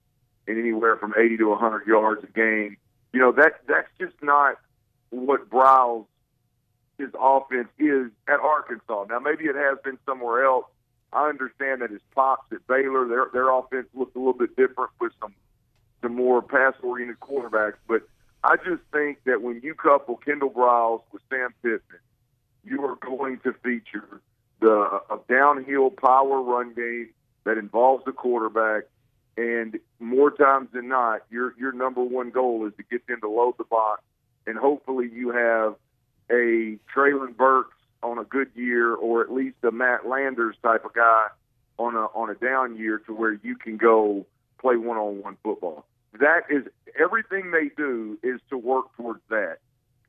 anywhere 0.59 0.97
from 0.97 1.15
80 1.19 1.39
to 1.39 1.49
100 1.51 1.87
yards 1.87 2.25
a 2.25 2.27
game." 2.29 2.77
You 3.13 3.21
know 3.21 3.33
that 3.33 3.61
that's 3.67 3.89
just 3.99 4.15
not 4.23 4.57
what 5.11 5.51
Briles' 5.51 6.07
his 6.99 7.11
offense 7.19 7.69
is 7.79 8.11
at 8.29 8.41
Arkansas. 8.41 9.07
Now, 9.09 9.19
maybe 9.19 9.45
it 9.45 9.57
has 9.57 9.79
been 9.83 9.99
somewhere 10.07 10.45
else. 10.45 10.67
I 11.13 11.29
understand 11.29 11.83
that 11.83 11.91
his 11.91 12.03
pops 12.15 12.53
at 12.53 12.67
Baylor, 12.67 13.09
their 13.09 13.27
their 13.33 13.51
offense 13.51 13.89
looked 13.95 14.15
a 14.15 14.19
little 14.19 14.35
bit 14.35 14.55
different 14.57 14.91
with 15.01 15.13
some 15.21 15.35
some 16.03 16.15
more 16.15 16.41
pass 16.41 16.75
oriented 16.83 17.21
quarterbacks, 17.21 17.75
but 17.87 18.03
I 18.43 18.57
just 18.57 18.83
think 18.93 19.19
that 19.25 19.43
when 19.43 19.61
you 19.63 19.75
couple 19.75 20.17
Kendall 20.17 20.51
Briles 20.51 21.03
with 21.13 21.23
Sam 21.29 21.53
Pittman, 21.63 22.01
you 22.65 22.85
are 22.85 22.97
going 22.97 23.39
to 23.41 23.53
feature 23.63 24.21
the 24.61 25.01
a 25.11 25.19
downhill 25.29 25.91
power 25.91 26.41
run 26.41 26.75
game 26.75 27.11
that 27.45 27.59
involves 27.59 28.05
the 28.05 28.13
quarterback. 28.13 28.85
And 29.37 29.79
more 29.99 30.31
times 30.31 30.69
than 30.73 30.89
not, 30.89 31.23
your 31.31 31.55
your 31.59 31.73
number 31.73 32.03
one 32.03 32.31
goal 32.31 32.67
is 32.67 32.73
to 32.77 32.83
get 32.83 33.07
them 33.07 33.21
to 33.21 33.29
load 33.29 33.55
the 33.59 33.65
box, 33.65 34.03
and 34.47 34.59
hopefully 34.59 35.09
you 35.13 35.31
have 35.31 35.77
a 36.31 36.79
Treylon 36.95 37.37
Burks 37.37 37.77
on 38.03 38.19
a 38.19 38.25
good 38.25 38.51
year, 38.55 38.95
or 38.95 39.23
at 39.23 39.33
least 39.33 39.57
a 39.63 39.71
Matt 39.71 40.07
Landers 40.07 40.57
type 40.63 40.85
of 40.85 40.93
guy 40.93 41.27
on 41.79 41.95
a 41.95 42.07
on 42.15 42.31
a 42.31 42.35
down 42.35 42.77
year, 42.77 42.99
to 43.07 43.15
where 43.15 43.39
you 43.43 43.57
can 43.57 43.77
go 43.77 44.27
play 44.59 44.77
one 44.77 44.99
on 44.99 45.23
one 45.23 45.37
football 45.43 45.87
that 46.19 46.43
is 46.51 46.65
everything 46.99 47.51
they 47.51 47.71
do 47.77 48.19
is 48.23 48.41
to 48.51 48.59
work 48.59 48.95
towards 48.97 49.23
that. 49.29 49.59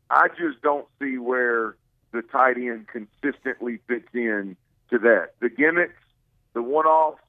I 0.10 0.28
just 0.30 0.62
don't 0.62 0.88
see 1.00 1.18
where 1.18 1.76
the 2.12 2.22
tight 2.22 2.58
end 2.58 2.88
consistently 2.88 3.80
fits 3.88 4.10
in 4.14 4.58
to 4.90 4.98
that. 5.00 5.34
The 5.40 5.50
gimmicks, 5.50 6.02
the 6.54 6.62
one 6.62 6.86
off, 6.86 7.20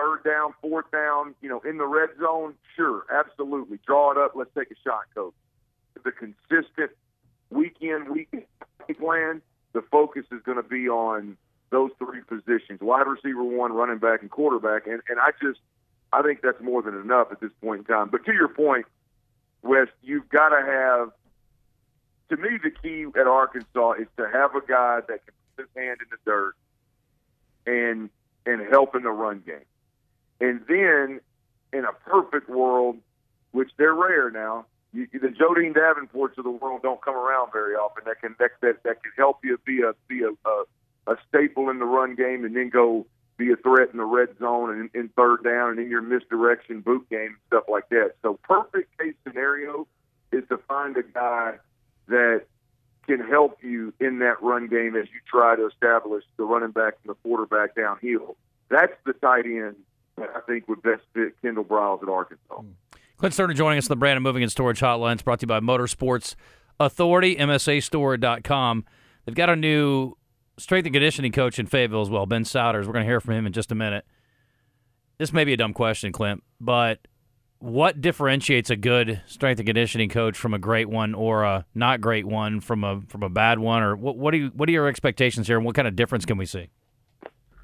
third 0.00 0.22
down, 0.24 0.54
fourth 0.60 0.90
down, 0.90 1.34
you 1.40 1.48
know, 1.48 1.60
in 1.60 1.78
the 1.78 1.86
red 1.86 2.10
zone, 2.20 2.54
sure, 2.76 3.04
absolutely. 3.12 3.78
Draw 3.86 4.12
it 4.12 4.18
up, 4.18 4.32
let's 4.34 4.50
take 4.56 4.70
a 4.70 4.74
shot, 4.84 5.02
coach. 5.14 5.34
The 6.02 6.12
consistent 6.12 6.90
week 7.50 7.76
in, 7.80 8.12
week 8.12 8.28
plan, 8.98 9.42
the 9.72 9.82
focus 9.82 10.24
is 10.32 10.40
going 10.42 10.56
to 10.56 10.62
be 10.62 10.88
on 10.88 11.36
those 11.70 11.90
three 11.98 12.22
positions 12.22 12.80
wide 12.80 13.06
receiver 13.06 13.44
one, 13.44 13.72
running 13.72 13.98
back, 13.98 14.22
and 14.22 14.30
quarterback. 14.30 14.86
And, 14.86 15.00
and 15.08 15.20
I 15.20 15.30
just, 15.42 15.60
I 16.12 16.22
think 16.22 16.42
that's 16.42 16.60
more 16.60 16.82
than 16.82 16.94
enough 17.00 17.28
at 17.30 17.40
this 17.40 17.52
point 17.62 17.80
in 17.80 17.84
time. 17.84 18.08
But 18.10 18.24
to 18.24 18.32
your 18.32 18.48
point, 18.48 18.86
Wes, 19.62 19.88
you've 20.02 20.28
got 20.28 20.48
to 20.48 20.64
have. 20.64 21.10
To 22.30 22.36
me, 22.36 22.58
the 22.62 22.70
key 22.70 23.06
at 23.18 23.26
Arkansas 23.26 23.92
is 23.94 24.06
to 24.16 24.28
have 24.32 24.54
a 24.54 24.60
guy 24.60 25.00
that 25.08 25.26
can 25.26 25.34
put 25.56 25.66
his 25.66 25.68
hand 25.76 25.98
in 26.00 26.06
the 26.10 26.16
dirt 26.24 26.54
and 27.66 28.08
and 28.46 28.60
help 28.70 28.94
in 28.94 29.02
the 29.02 29.10
run 29.10 29.42
game. 29.44 29.64
And 30.40 30.60
then, 30.68 31.20
in 31.72 31.84
a 31.84 31.92
perfect 32.04 32.48
world, 32.48 32.96
which 33.52 33.70
they're 33.76 33.94
rare 33.94 34.30
now, 34.30 34.66
you, 34.92 35.06
the 35.12 35.28
Jodine 35.28 35.74
Davenports 35.74 36.38
of 36.38 36.44
the 36.44 36.50
world 36.50 36.82
don't 36.82 37.00
come 37.02 37.14
around 37.14 37.52
very 37.52 37.74
often. 37.74 38.04
That 38.06 38.20
can 38.20 38.34
that 38.38 38.50
that, 38.60 38.82
that 38.82 39.02
can 39.02 39.12
help 39.16 39.38
you 39.44 39.58
be 39.64 39.82
a 39.82 39.92
be 40.08 40.22
a, 40.22 40.30
a 40.48 40.64
a 41.06 41.16
staple 41.28 41.70
in 41.70 41.78
the 41.78 41.84
run 41.84 42.14
game, 42.14 42.44
and 42.44 42.56
then 42.56 42.70
go 42.70 43.06
be 43.36 43.50
a 43.52 43.56
threat 43.56 43.88
in 43.92 43.98
the 43.98 44.04
red 44.04 44.28
zone 44.38 44.70
and 44.70 44.90
in 44.94 45.08
third 45.10 45.42
down 45.42 45.70
and 45.70 45.78
in 45.78 45.90
your 45.90 46.02
misdirection 46.02 46.80
boot 46.80 47.08
game 47.08 47.28
and 47.28 47.36
stuff 47.46 47.64
like 47.68 47.88
that. 47.88 48.12
So 48.22 48.38
perfect 48.42 48.96
case 48.98 49.14
scenario 49.26 49.86
is 50.30 50.44
to 50.48 50.58
find 50.68 50.96
a 50.96 51.02
guy 51.02 51.54
that 52.08 52.44
can 53.06 53.20
help 53.20 53.58
you 53.62 53.94
in 53.98 54.18
that 54.18 54.42
run 54.42 54.68
game 54.68 54.94
as 54.94 55.06
you 55.06 55.20
try 55.26 55.56
to 55.56 55.66
establish 55.66 56.22
the 56.36 56.44
running 56.44 56.70
back 56.70 56.94
and 57.02 57.10
the 57.10 57.14
quarterback 57.22 57.74
downhill. 57.74 58.36
That's 58.68 58.92
the 59.06 59.14
tight 59.14 59.46
end 59.46 59.76
that 60.16 60.30
I 60.34 60.40
think 60.40 60.68
would 60.68 60.82
best 60.82 61.02
fit 61.14 61.40
Kendall 61.42 61.64
Briles 61.64 62.02
at 62.02 62.08
Arkansas. 62.08 62.56
Hmm. 62.56 62.70
Clint 63.16 63.34
Stoerner 63.34 63.54
joining 63.54 63.78
us 63.78 63.86
on 63.86 63.90
the 63.90 63.96
Brandon 63.96 64.22
Moving 64.22 64.42
and 64.42 64.50
Storage 64.50 64.80
Hotline. 64.80 65.14
It's 65.14 65.22
brought 65.22 65.40
to 65.40 65.44
you 65.44 65.48
by 65.48 65.60
Motorsports 65.60 66.36
Authority, 66.78 67.36
MSAstore.com. 67.36 68.84
They've 69.24 69.34
got 69.34 69.50
a 69.50 69.56
new 69.56 70.16
strength 70.58 70.86
and 70.86 70.94
conditioning 70.94 71.32
coach 71.32 71.58
in 71.58 71.66
Fayetteville 71.66 72.00
as 72.00 72.08
well, 72.08 72.24
Ben 72.24 72.44
Sowders. 72.44 72.86
We're 72.86 72.94
going 72.94 73.04
to 73.04 73.10
hear 73.10 73.20
from 73.20 73.34
him 73.34 73.46
in 73.46 73.52
just 73.52 73.70
a 73.70 73.74
minute. 73.74 74.06
This 75.18 75.34
may 75.34 75.44
be 75.44 75.52
a 75.52 75.56
dumb 75.58 75.74
question, 75.74 76.12
Clint, 76.12 76.42
but 76.60 77.06
what 77.58 78.00
differentiates 78.00 78.70
a 78.70 78.76
good 78.76 79.20
strength 79.26 79.58
and 79.58 79.66
conditioning 79.66 80.08
coach 80.08 80.36
from 80.36 80.54
a 80.54 80.58
great 80.58 80.88
one 80.88 81.14
or 81.14 81.44
a 81.44 81.66
not 81.74 82.00
great 82.00 82.24
one 82.24 82.58
from 82.60 82.82
a 82.84 83.02
from 83.06 83.22
a 83.22 83.28
bad 83.28 83.58
one 83.58 83.82
or 83.82 83.94
what 83.94 84.16
what 84.16 84.32
are 84.32 84.38
you 84.38 84.50
what 84.54 84.66
are 84.66 84.72
your 84.72 84.88
expectations 84.88 85.46
here 85.46 85.58
and 85.58 85.66
what 85.66 85.74
kind 85.74 85.86
of 85.86 85.94
difference 85.94 86.24
can 86.24 86.38
we 86.38 86.46
see? 86.46 86.70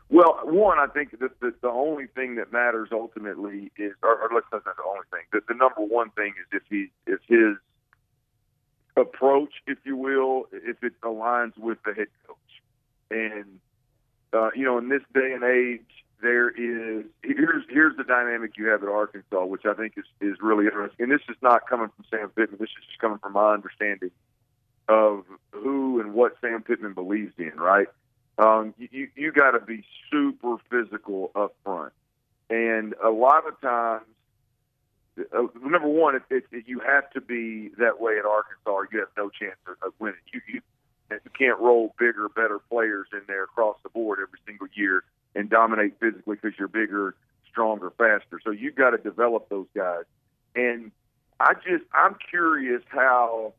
Well, 0.08 0.38
one, 0.44 0.78
I 0.78 0.86
think 0.86 1.18
that 1.18 1.40
the, 1.40 1.52
the 1.60 1.68
only 1.68 2.06
thing 2.06 2.36
that 2.36 2.52
matters 2.52 2.90
ultimately 2.92 3.72
is, 3.76 3.92
or, 4.02 4.16
or 4.16 4.30
let's 4.32 4.46
not 4.52 4.64
the 4.64 4.70
only 4.88 5.06
thing. 5.10 5.22
The, 5.32 5.40
the 5.48 5.54
number 5.54 5.80
one 5.80 6.10
thing 6.10 6.34
is 6.40 6.46
if 6.52 6.62
he 6.70 6.90
if 7.06 7.20
his 7.26 7.56
approach, 8.96 9.50
if 9.66 9.78
you 9.84 9.96
will, 9.96 10.46
if 10.52 10.82
it 10.82 10.92
aligns 11.02 11.56
with 11.58 11.78
the 11.84 11.92
head 11.92 12.06
coach. 12.26 12.36
And 13.10 13.60
uh, 14.32 14.50
you 14.54 14.64
know, 14.64 14.78
in 14.78 14.88
this 14.88 15.02
day 15.12 15.32
and 15.32 15.42
age, 15.42 16.04
there 16.22 16.50
is 16.50 17.04
here's 17.22 17.64
here's 17.68 17.96
the 17.96 18.04
dynamic 18.04 18.52
you 18.56 18.66
have 18.66 18.84
at 18.84 18.88
Arkansas, 18.88 19.44
which 19.44 19.64
I 19.66 19.74
think 19.74 19.94
is 19.96 20.04
is 20.20 20.36
really 20.40 20.66
interesting. 20.66 21.04
And 21.04 21.12
this 21.12 21.26
is 21.28 21.36
not 21.42 21.68
coming 21.68 21.88
from 21.94 22.04
Sam 22.10 22.28
Pittman. 22.30 22.58
This 22.60 22.70
is 22.70 22.86
just 22.86 22.98
coming 23.00 23.18
from 23.18 23.32
my 23.32 23.54
understanding 23.54 24.12
of 24.88 25.24
who 25.50 26.00
and 26.00 26.14
what 26.14 26.36
Sam 26.40 26.62
Pittman 26.62 26.94
believes 26.94 27.34
in. 27.38 27.56
Right? 27.56 27.88
Um, 28.38 28.74
you 28.78 29.08
you 29.14 29.32
got 29.32 29.52
to 29.52 29.60
be 29.60 29.84
super 30.10 30.56
physical 30.70 31.30
up 31.34 31.54
front, 31.64 31.92
and 32.50 32.94
a 33.02 33.10
lot 33.10 33.46
of 33.46 33.60
times. 33.60 34.04
Uh, 35.18 35.46
number 35.64 35.88
one, 35.88 36.14
it, 36.14 36.22
it, 36.28 36.44
it, 36.52 36.64
you 36.66 36.78
have 36.80 37.08
to 37.12 37.22
be 37.22 37.70
that 37.78 37.98
way 37.98 38.18
at 38.18 38.26
Arkansas, 38.26 38.70
or 38.70 38.86
you 38.92 38.98
have 38.98 39.08
no 39.16 39.30
chance 39.30 39.56
of, 39.66 39.74
of 39.82 39.94
winning. 39.98 40.20
You, 40.30 40.42
you 40.46 40.60
you 41.10 41.30
can't 41.38 41.58
roll 41.60 41.94
bigger, 41.98 42.28
better 42.28 42.58
players 42.58 43.06
in 43.12 43.22
there 43.26 43.44
across 43.44 43.76
the 43.82 43.88
board 43.88 44.18
every 44.20 44.38
single 44.46 44.66
year 44.74 45.04
and 45.34 45.48
dominate 45.48 45.98
physically 46.00 46.36
because 46.40 46.58
you're 46.58 46.68
bigger, 46.68 47.14
stronger, 47.50 47.90
faster. 47.90 48.40
So 48.42 48.50
you've 48.50 48.74
got 48.74 48.90
to 48.90 48.98
develop 48.98 49.48
those 49.48 49.68
guys. 49.74 50.04
And 50.54 50.90
I 51.38 51.54
just, 51.54 51.84
I'm 51.92 52.16
curious 52.30 52.82
how, 52.88 53.52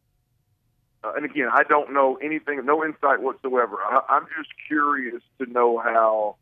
uh, 1.08 1.14
and 1.16 1.26
again, 1.26 1.50
I 1.52 1.64
don't 1.64 1.94
know 1.94 2.16
anything, 2.18 2.66
no 2.66 2.84
insight 2.84 3.22
whatsoever. 3.22 3.78
I, 3.84 4.02
I'm 4.10 4.26
just 4.38 4.50
curious 4.68 5.22
to 5.40 5.46
know 5.46 5.80
how 5.80 6.36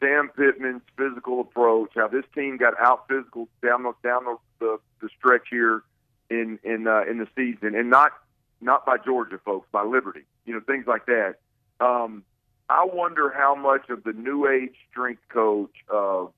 Sam 0.00 0.30
Pittman's 0.36 0.82
physical 0.96 1.40
approach, 1.40 1.90
how 1.96 2.08
this 2.08 2.24
team 2.34 2.56
got 2.56 2.74
out 2.80 3.06
physical 3.08 3.48
down 3.62 3.82
the 3.82 3.92
down 4.02 4.24
the, 4.24 4.36
the, 4.58 4.78
the 5.02 5.08
stretch 5.16 5.48
here 5.50 5.82
in 6.30 6.58
in 6.64 6.86
uh, 6.86 7.02
in 7.08 7.18
the 7.18 7.28
season, 7.36 7.74
and 7.74 7.90
not 7.90 8.12
not 8.60 8.84
by 8.86 8.96
Georgia 8.98 9.38
folks, 9.44 9.68
by 9.72 9.82
Liberty, 9.82 10.22
you 10.44 10.54
know, 10.54 10.60
things 10.60 10.86
like 10.86 11.06
that. 11.06 11.36
Um, 11.80 12.24
I 12.68 12.84
wonder 12.84 13.32
how 13.36 13.54
much 13.54 13.88
of 13.90 14.04
the 14.04 14.12
new 14.12 14.46
age 14.48 14.74
strength 14.90 15.22
coach 15.28 15.74
of 15.88 16.32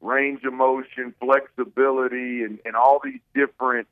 range 0.00 0.44
of 0.44 0.52
motion, 0.52 1.14
flexibility, 1.20 2.42
and, 2.42 2.58
and 2.64 2.76
all 2.76 3.00
these 3.02 3.20
different 3.34 3.88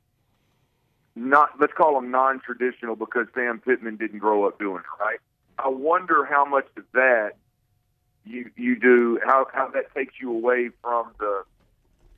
not 1.17 1.49
let's 1.59 1.73
call 1.73 1.95
them 1.95 2.11
non-traditional 2.11 2.95
because 2.95 3.27
Sam 3.33 3.59
Pittman 3.59 3.97
didn't 3.97 4.19
grow 4.19 4.47
up 4.47 4.59
doing 4.59 4.79
it 4.79 5.03
right. 5.03 5.19
I 5.57 5.69
wonder 5.69 6.25
how 6.25 6.45
much 6.45 6.67
of 6.77 6.83
that 6.93 7.33
you 8.25 8.51
you 8.55 8.79
do 8.79 9.19
how 9.25 9.47
how 9.53 9.69
that 9.69 9.93
takes 9.93 10.15
you 10.19 10.31
away 10.31 10.69
from 10.81 11.11
the 11.19 11.43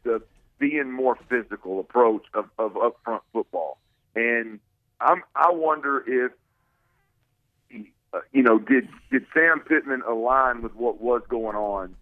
the 0.04 0.22
being 0.58 0.92
more 0.92 1.18
physical 1.30 1.80
approach 1.80 2.26
of, 2.34 2.50
of 2.58 2.74
upfront 2.74 3.22
football. 3.32 3.78
And 4.16 4.60
I'm 5.00 5.24
I 5.36 5.52
wonder 5.52 6.04
if 6.06 6.32
you 8.32 8.44
know, 8.44 8.60
did 8.60 8.90
did 9.12 9.26
Sam 9.34 9.62
Pittman 9.62 10.02
align 10.08 10.62
with 10.62 10.76
what 10.76 11.02
was 11.02 11.22
going 11.30 11.56
on 11.56 11.96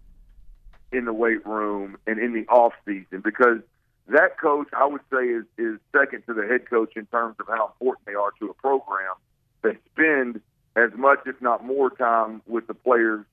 in 0.90 1.04
the 1.04 1.12
weight 1.12 1.46
room 1.46 1.98
and 2.06 2.18
in 2.18 2.32
the 2.32 2.46
off 2.48 2.72
season? 2.86 3.20
Because 3.22 3.60
that 4.08 4.38
coach, 4.38 4.68
I 4.76 4.86
would 4.86 5.00
say, 5.12 5.24
is 5.24 5.44
is 5.56 5.78
second 5.96 6.22
to 6.26 6.34
the 6.34 6.46
head 6.46 6.68
coach 6.68 6.96
in 6.96 7.06
terms 7.06 7.36
of 7.40 7.46
how 7.46 7.66
important 7.66 8.06
they 8.06 8.14
are 8.14 8.32
to 8.40 8.50
a 8.50 8.54
program. 8.54 9.14
They 9.62 9.76
spend 9.92 10.40
as 10.76 10.90
much, 10.96 11.20
if 11.26 11.40
not 11.40 11.64
more, 11.64 11.90
time 11.90 12.42
with 12.46 12.66
the 12.66 12.74
players 12.74 13.24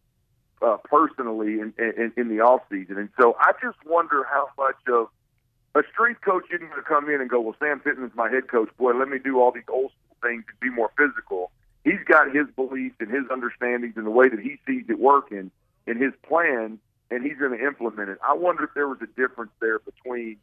uh, 0.61 0.77
personally 0.83 1.59
in, 1.59 1.73
in, 1.77 2.11
in 2.17 2.29
the 2.29 2.41
off 2.41 2.61
season. 2.69 2.97
And 2.97 3.09
so 3.19 3.35
I 3.39 3.51
just 3.61 3.77
wonder 3.85 4.25
how 4.29 4.49
much 4.57 4.77
of 4.87 5.07
a 5.75 5.83
strength 5.91 6.21
coach 6.21 6.45
isn't 6.49 6.67
going 6.67 6.81
to 6.81 6.87
come 6.87 7.09
in 7.09 7.21
and 7.21 7.29
go, 7.29 7.39
well, 7.39 7.55
Sam 7.59 7.79
Pittman's 7.79 8.15
my 8.15 8.29
head 8.29 8.47
coach. 8.47 8.69
Boy, 8.77 8.93
let 8.93 9.09
me 9.09 9.19
do 9.19 9.39
all 9.39 9.51
these 9.51 9.63
old 9.67 9.91
school 9.91 10.17
things 10.21 10.43
and 10.49 10.59
be 10.59 10.69
more 10.69 10.89
physical 10.97 11.51
he's 11.85 12.03
got 12.05 12.35
his 12.35 12.47
beliefs 12.55 12.95
and 12.99 13.09
his 13.09 13.23
understandings 13.31 13.93
and 13.95 14.05
the 14.05 14.11
way 14.11 14.27
that 14.27 14.39
he 14.39 14.57
sees 14.67 14.83
it 14.89 14.99
working 14.99 15.51
in 15.87 15.97
his 15.97 16.11
plan, 16.27 16.79
and 17.11 17.23
he's 17.23 17.37
going 17.37 17.57
to 17.57 17.63
implement 17.63 18.09
it. 18.09 18.17
I 18.27 18.33
wonder 18.33 18.65
if 18.65 18.71
there 18.73 18.89
was 18.89 18.97
a 19.01 19.07
difference 19.07 19.51
there 19.61 19.79
between 19.79 20.37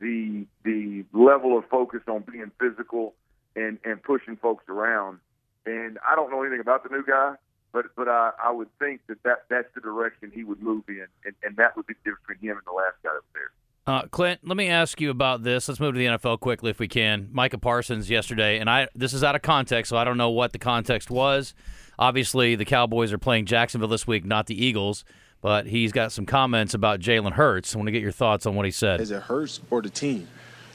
the 0.00 0.46
the 0.64 1.04
level 1.12 1.56
of 1.56 1.64
focus 1.70 2.00
on 2.08 2.24
being 2.30 2.50
physical 2.58 3.14
and 3.56 3.78
and 3.84 4.02
pushing 4.02 4.36
folks 4.36 4.64
around. 4.68 5.18
And 5.66 5.98
I 6.08 6.16
don't 6.16 6.30
know 6.30 6.42
anything 6.42 6.60
about 6.60 6.82
the 6.82 6.88
new 6.90 7.04
guy, 7.04 7.34
but 7.72 7.86
but 7.96 8.08
I, 8.08 8.32
I 8.42 8.50
would 8.50 8.68
think 8.78 9.02
that, 9.08 9.22
that 9.24 9.44
that's 9.48 9.68
the 9.74 9.80
direction 9.80 10.32
he 10.34 10.44
would 10.44 10.62
move 10.62 10.84
in, 10.88 11.06
and, 11.24 11.34
and 11.42 11.56
that 11.56 11.76
would 11.76 11.86
be 11.86 11.94
the 11.94 12.10
difference 12.10 12.26
between 12.26 12.50
him 12.50 12.56
and 12.56 12.66
the 12.66 12.72
last 12.72 12.96
guy 13.02 13.10
up 13.10 13.24
there. 13.34 13.52
Uh, 13.86 14.02
Clint, 14.08 14.40
let 14.44 14.56
me 14.56 14.68
ask 14.68 15.00
you 15.00 15.10
about 15.10 15.42
this. 15.42 15.68
Let's 15.68 15.80
move 15.80 15.94
to 15.94 15.98
the 15.98 16.06
NFL 16.06 16.40
quickly 16.40 16.70
if 16.70 16.78
we 16.78 16.86
can. 16.86 17.28
Micah 17.32 17.58
Parsons 17.58 18.10
yesterday, 18.10 18.58
and 18.58 18.70
I 18.70 18.88
this 18.94 19.12
is 19.12 19.22
out 19.24 19.34
of 19.34 19.42
context, 19.42 19.90
so 19.90 19.96
I 19.96 20.04
don't 20.04 20.16
know 20.16 20.30
what 20.30 20.52
the 20.52 20.58
context 20.58 21.10
was. 21.10 21.54
Obviously, 21.98 22.54
the 22.54 22.64
Cowboys 22.64 23.12
are 23.12 23.18
playing 23.18 23.46
Jacksonville 23.46 23.88
this 23.88 24.06
week, 24.06 24.24
not 24.24 24.46
the 24.46 24.64
Eagles. 24.64 25.04
But 25.42 25.66
he's 25.66 25.92
got 25.92 26.12
some 26.12 26.26
comments 26.26 26.74
about 26.74 27.00
Jalen 27.00 27.32
Hurts. 27.32 27.74
I 27.74 27.78
want 27.78 27.88
to 27.88 27.92
get 27.92 28.02
your 28.02 28.12
thoughts 28.12 28.44
on 28.46 28.54
what 28.54 28.66
he 28.66 28.70
said. 28.70 29.00
Is 29.00 29.10
it 29.10 29.22
Hurts 29.22 29.60
or 29.70 29.80
the 29.80 29.88
team? 29.88 30.28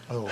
Oh. 0.10 0.26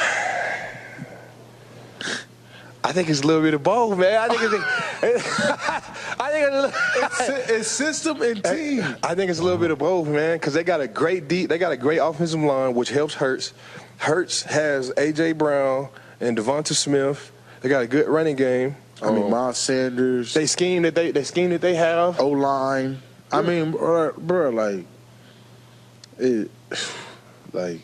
I 2.85 2.91
think 2.91 3.09
it's 3.09 3.21
a 3.21 3.27
little 3.27 3.41
bit 3.41 3.53
of 3.53 3.63
both, 3.63 3.97
man. 3.97 4.17
I 4.17 4.27
think 4.27 4.41
it's, 4.43 4.53
I 6.19 6.31
think 6.31 6.73
it's, 6.97 7.49
it's, 7.49 7.67
system 7.69 8.21
and 8.21 8.43
team. 8.43 8.83
I 9.01 9.15
think 9.15 9.31
it's 9.31 9.39
a 9.39 9.43
little 9.43 9.57
bit 9.57 9.71
of 9.71 9.79
both, 9.79 10.05
man, 10.07 10.35
because 10.35 10.53
they 10.53 10.65
got 10.65 10.81
a 10.81 10.87
great 10.87 11.29
deep, 11.29 11.47
they 11.47 11.57
got 11.57 11.71
a 11.71 11.77
great 11.77 11.99
offensive 11.99 12.41
line, 12.41 12.73
which 12.73 12.89
helps 12.89 13.13
Hurts. 13.13 13.53
Hurts 13.99 14.41
has 14.43 14.91
AJ 14.91 15.37
Brown 15.37 15.87
and 16.19 16.37
Devonta 16.37 16.73
Smith. 16.73 17.31
They 17.61 17.69
got 17.69 17.83
a 17.83 17.87
good 17.87 18.09
running 18.09 18.35
game. 18.35 18.75
I 19.01 19.11
mean, 19.11 19.23
um, 19.23 19.31
Miles 19.31 19.57
Sanders. 19.57 20.33
They 20.33 20.45
scheme 20.45 20.81
that 20.83 20.95
they 20.95 21.11
they 21.11 21.23
scheme 21.23 21.51
that 21.51 21.61
they 21.61 21.75
have. 21.75 22.19
O 22.19 22.27
line. 22.29 23.01
I 23.33 23.41
mean, 23.41 23.71
bro, 23.71 24.13
bro, 24.13 24.49
like 24.49 24.85
it, 26.19 26.51
like. 27.53 27.81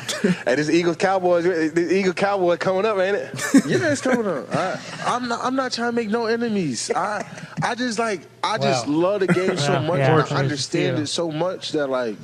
hey, 0.22 0.54
this 0.54 0.70
Eagles 0.70 0.96
Cowboys, 0.96 1.44
the 1.44 1.88
Eagle 1.94 2.12
Cowboy 2.12 2.56
coming 2.56 2.84
up, 2.84 2.98
ain't 2.98 3.16
it? 3.16 3.30
yeah, 3.66 3.90
it's 3.90 4.00
coming 4.00 4.26
up. 4.26 4.52
I, 4.54 4.78
am 5.06 5.28
not. 5.28 5.44
I'm 5.44 5.56
not 5.56 5.72
trying 5.72 5.90
to 5.90 5.96
make 5.96 6.08
no 6.08 6.26
enemies. 6.26 6.90
I, 6.94 7.26
I 7.62 7.74
just 7.74 7.98
like. 7.98 8.22
I 8.42 8.58
just 8.58 8.86
love 8.88 9.20
the 9.20 9.26
game 9.26 9.56
so 9.56 9.80
much. 9.80 9.98
Yeah, 9.98 10.24
I 10.30 10.36
understand 10.36 10.96
yeah. 10.96 11.02
it 11.02 11.06
so 11.06 11.30
much 11.30 11.72
that 11.72 11.88
like. 11.88 12.16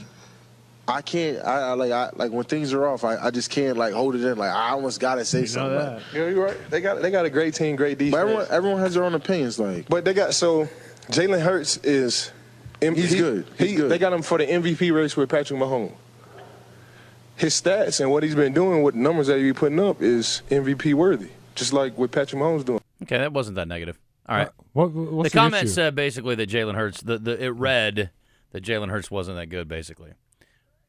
I 0.88 1.02
can't. 1.02 1.44
I, 1.44 1.70
I 1.70 1.72
like. 1.72 1.92
I 1.92 2.10
like 2.14 2.32
when 2.32 2.44
things 2.44 2.72
are 2.72 2.86
off. 2.86 3.04
I, 3.04 3.16
I 3.16 3.30
just 3.30 3.50
can't 3.50 3.76
like 3.76 3.92
hold 3.92 4.14
it 4.14 4.24
in. 4.24 4.38
Like 4.38 4.52
I 4.52 4.70
almost 4.70 5.00
gotta 5.00 5.24
say 5.24 5.40
you 5.40 5.46
something. 5.46 5.76
Like, 5.76 6.02
yeah, 6.12 6.28
you're 6.28 6.44
right. 6.44 6.70
They 6.70 6.80
got. 6.80 7.02
They 7.02 7.10
got 7.10 7.26
a 7.26 7.30
great 7.30 7.54
team, 7.54 7.76
great 7.76 7.98
defense. 7.98 8.12
But 8.12 8.20
everyone, 8.20 8.46
everyone 8.50 8.80
has 8.80 8.94
their 8.94 9.04
own 9.04 9.14
opinions. 9.14 9.58
Like, 9.58 9.88
but 9.88 10.04
they 10.04 10.14
got 10.14 10.34
so. 10.34 10.68
Jalen 11.08 11.40
Hurts 11.40 11.78
is. 11.78 12.30
He's 12.94 13.12
he, 13.12 13.18
good. 13.18 13.46
He's 13.58 13.70
he, 13.70 13.76
good. 13.76 13.90
They 13.90 13.98
got 13.98 14.12
him 14.12 14.22
for 14.22 14.38
the 14.38 14.46
MVP 14.46 14.94
race 14.94 15.16
with 15.16 15.28
Patrick 15.28 15.58
Mahomes 15.58 15.92
his 17.36 17.60
stats 17.60 18.00
and 18.00 18.10
what 18.10 18.22
he's 18.22 18.34
been 18.34 18.52
doing, 18.52 18.82
what 18.82 18.94
numbers 18.94 19.26
that 19.28 19.36
he 19.36 19.44
be 19.44 19.52
putting 19.52 19.78
up 19.78 20.02
is 20.02 20.42
MVP 20.50 20.94
worthy, 20.94 21.28
just 21.54 21.72
like 21.72 21.96
what 21.96 22.10
Patrick 22.10 22.40
Mahomes 22.40 22.64
doing. 22.64 22.80
Okay, 23.02 23.18
that 23.18 23.32
wasn't 23.32 23.56
that 23.56 23.68
negative. 23.68 23.98
All 24.28 24.36
right. 24.36 24.48
Uh, 24.48 24.50
what, 24.72 24.94
the, 24.94 25.22
the 25.24 25.30
comment 25.30 25.64
issue? 25.64 25.72
said 25.72 25.94
basically 25.94 26.34
that 26.34 26.48
Jalen 26.48 26.74
Hurts. 26.74 27.02
The, 27.02 27.18
the 27.18 27.44
it 27.44 27.50
read 27.50 28.10
that 28.52 28.64
Jalen 28.64 28.90
Hurts 28.90 29.10
wasn't 29.10 29.36
that 29.36 29.46
good, 29.46 29.68
basically. 29.68 30.12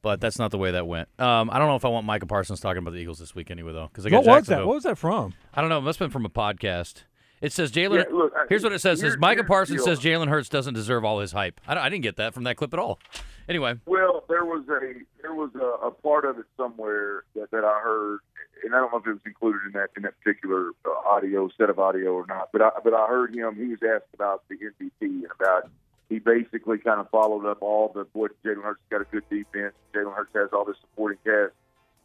But 0.01 0.22
that's 0.22 0.39
not 0.39 0.51
the 0.51 0.58
way 0.58 0.72
that 0.72 0.88
went. 0.88 1.10
Um, 1.20 1.50
I 1.50 1.60
don't 1.60 1.68
know 1.68 1.75
if 1.75 1.84
I 1.84 1.89
want 1.89 2.06
Micah 2.06 2.27
Parsons 2.27 2.62
talking 2.62 2.77
about 2.80 2.94
the 2.94 3.00
Eagles 3.00 3.20
this 3.20 3.36
week 3.36 3.51
anyway, 3.51 3.74
though. 3.74 3.89
Because 3.92 4.10
what 4.10 4.25
was 4.25 4.48
that? 4.48 4.66
What 4.66 4.75
was 4.75 4.84
that 4.84 4.98
from? 4.98 5.34
I 5.54 5.62
don't 5.62 5.70
know. 5.70 5.80
It 5.80 5.82
must 5.82 6.00
have 6.00 6.08
been 6.08 6.13
from 6.13 6.25
a 6.25 6.30
podcast. 6.30 7.04
It 7.41 7.53
says 7.53 7.72
Jalen. 7.72 7.98
Yeah, 7.98 8.15
look, 8.15 8.34
here's 8.50 8.63
what 8.63 8.74
it 8.74 8.79
says: 8.79 9.00
Says 9.00 9.17
Micah 9.17 9.44
Parsons 9.44 9.84
says 9.84 10.00
Jalen 10.00 10.27
Hurts 10.27 10.50
doesn't 10.50 10.74
deserve 10.74 11.06
all 11.06 11.20
his 11.20 11.32
hype. 11.32 11.62
I, 11.67 11.75
I, 11.77 11.89
didn't 11.89 12.03
get 12.03 12.15
that 12.15 12.34
from 12.34 12.44
that 12.46 12.58
clip 12.58 12.74
at 12.74 12.79
all. 12.79 13.00
Anyway. 13.48 13.75
Well, 13.86 14.24
there 14.27 14.44
was 14.44 14.63
a 14.70 14.94
there 15.22 15.36
was 15.36 15.51
a, 15.56 15.88
a 15.88 15.91
part 15.91 16.25
of 16.25 16.39
it 16.39 16.46
somewhere 16.58 17.24
that, 17.36 17.51
that 17.51 17.63
I 17.63 17.79
heard, 17.79 18.20
and 18.63 18.74
I 18.74 18.79
don't 18.79 18.91
know 18.91 18.98
if 18.98 19.06
it 19.06 19.12
was 19.12 19.22
included 19.25 19.62
in 19.67 19.74
that 19.74 19.89
in 19.96 20.03
that 20.03 20.20
particular 20.22 20.72
uh, 20.86 21.10
audio 21.10 21.50
set 21.58 21.70
of 21.70 21.77
audio 21.77 22.13
or 22.13 22.25
not. 22.27 22.50
But 22.51 22.63
I 22.63 22.72
but 22.84 22.94
I 22.94 23.06
heard 23.08 23.36
him. 23.36 23.56
He 23.56 23.67
was 23.67 23.79
asked 23.84 24.13
about 24.13 24.44
the 24.50 24.56
MVP 24.56 24.89
and 25.01 25.27
about 25.39 25.70
he 26.10 26.20
basically 26.20 26.77
kind 26.77 27.00
of 27.00 27.10
followed 27.10 27.46
up 27.46 27.62
all 27.62 27.91
the 27.94 28.08
what 28.13 28.32
Jalen 28.44 28.63
Hurts 28.63 28.82
got 28.89 29.01
a 29.01 29.06
good 29.06 29.29
defense. 29.29 29.74
Jalen 29.94 30.15
Hurts 30.15 30.32
has 30.34 30.50
all 30.53 30.65
this 30.65 30.77
supporting 30.82 31.20
cast, 31.24 31.53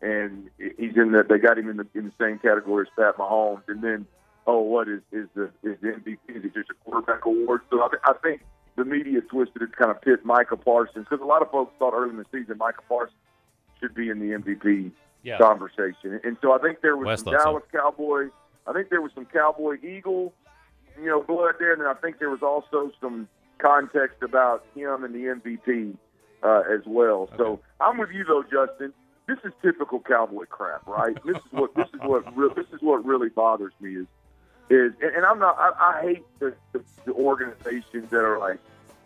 and 0.02 0.50
he's 0.58 0.96
in 0.96 1.12
the. 1.12 1.24
They 1.26 1.38
got 1.38 1.58
him 1.58 1.70
in 1.70 1.78
the 1.78 1.86
in 1.94 2.06
the 2.06 2.12
same 2.20 2.38
category 2.38 2.86
as 2.86 2.92
Pat 2.96 3.16
Mahomes, 3.16 3.62
and 3.68 3.82
then 3.82 4.06
oh, 4.46 4.60
what 4.60 4.88
is 4.88 5.00
is 5.12 5.28
the 5.34 5.44
is 5.62 5.78
the 5.80 5.88
MVP? 5.88 6.18
Is 6.28 6.44
it 6.44 6.54
just 6.54 6.70
a 6.70 6.74
quarterback 6.84 7.24
award? 7.24 7.62
So 7.70 7.82
I, 7.82 7.88
th- 7.88 8.02
I 8.04 8.12
think 8.22 8.42
the 8.76 8.84
media 8.84 9.20
twisted 9.20 9.62
it 9.62 9.66
to 9.66 9.72
kind 9.76 9.90
of 9.90 10.00
pit 10.02 10.24
Micah 10.24 10.56
Parsons 10.56 11.06
because 11.08 11.22
a 11.22 11.26
lot 11.26 11.42
of 11.42 11.50
folks 11.50 11.72
thought 11.78 11.94
early 11.94 12.10
in 12.10 12.16
the 12.16 12.26
season 12.32 12.58
Micah 12.58 12.82
Parsons 12.88 13.16
should 13.80 13.94
be 13.94 14.08
in 14.08 14.18
the 14.18 14.36
MVP 14.38 14.92
Yeah. 15.22 15.38
conversation. 15.38 16.20
And 16.24 16.36
so 16.40 16.52
I 16.52 16.58
think 16.58 16.80
there 16.80 16.96
was 16.96 17.06
Wes 17.06 17.20
some 17.20 17.32
thought 17.32 17.40
so. 17.42 17.44
Dallas 17.50 17.64
Cowboy. 17.72 18.28
I 18.66 18.72
think 18.72 18.90
there 18.90 19.00
was 19.02 19.10
some 19.14 19.26
Cowboy 19.26 19.76
Eagle, 19.82 20.32
you 20.98 21.06
know, 21.06 21.20
blood 21.22 21.56
there, 21.58 21.72
and 21.72 21.80
then 21.82 21.88
I 21.88 21.94
think 21.94 22.18
there 22.20 22.30
was 22.30 22.42
also 22.42 22.92
some 23.00 23.28
context 23.58 24.22
about 24.22 24.64
him 24.74 25.04
and 25.04 25.14
the 25.14 25.34
MVP 25.40 25.96
uh, 26.42 26.62
as 26.72 26.80
well. 26.86 27.28
So 27.36 27.60
I'm 27.80 27.98
with 27.98 28.10
you 28.10 28.24
though, 28.24 28.42
Justin. 28.42 28.92
This 29.28 29.38
is 29.44 29.52
typical 29.62 30.00
Cowboy 30.00 30.46
crap, 30.46 30.86
right? 30.86 31.16
this 31.24 31.36
is 31.36 31.42
what 31.52 31.74
this 31.76 31.86
is 31.94 32.00
what 32.02 32.36
re- 32.36 32.50
this 32.56 32.66
is 32.72 32.80
what 32.80 33.04
really 33.04 33.28
bothers 33.28 33.72
me 33.80 33.96
is 33.96 34.06
is 34.70 34.92
and, 35.00 35.24
I'm 35.24 35.38
not 35.38 35.56
I, 35.58 35.72
I 35.80 36.02
hate 36.02 36.24
the, 36.38 36.54
the, 36.72 36.82
the 37.04 37.12
organizations 37.12 38.10
that 38.10 38.24
are 38.24 38.38
like, 38.38 38.58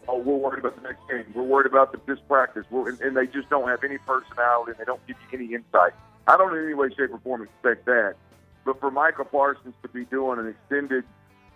oh, 0.09 0.19
we're 0.19 0.37
worried 0.37 0.61
about 0.61 0.77
the 0.77 0.83
next 0.83 1.01
game, 1.09 1.25
we're 1.35 1.43
worried 1.43 1.67
about 1.67 1.93
the, 1.93 2.01
this 2.07 2.23
practice, 2.29 2.65
we're, 2.71 2.89
and, 2.89 3.01
and 3.01 3.17
they 3.17 3.27
just 3.27 3.49
don't 3.51 3.69
have 3.69 3.83
any 3.85 3.99
personality 3.99 4.73
and 4.73 4.79
they 4.79 4.85
don't 4.85 5.05
give 5.07 5.17
you 5.31 5.39
any 5.39 5.55
insight. 5.55 5.93
I 6.29 6.37
don't 6.37 6.57
in 6.57 6.65
any 6.65 6.75
way, 6.75 6.89
shape, 6.89 7.13
or 7.13 7.19
form 7.19 7.43
expect 7.43 7.87
that. 7.87 8.17
But 8.65 8.81
for 8.81 8.91
Michael 8.91 9.27
Parsons 9.27 9.75
to 9.83 9.89
be 9.89 10.05
doing 10.07 10.41
an 10.41 10.49
extended 10.49 11.05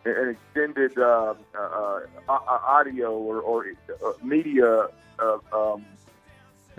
an 0.04 0.30
extended 0.30 0.96
uh, 0.98 1.34
uh, 1.54 2.00
uh, 2.28 2.38
audio 2.48 3.12
or, 3.12 3.40
or 3.40 3.66
uh, 3.66 4.12
media 4.22 4.88
uh, 5.18 5.38
um, 5.52 5.84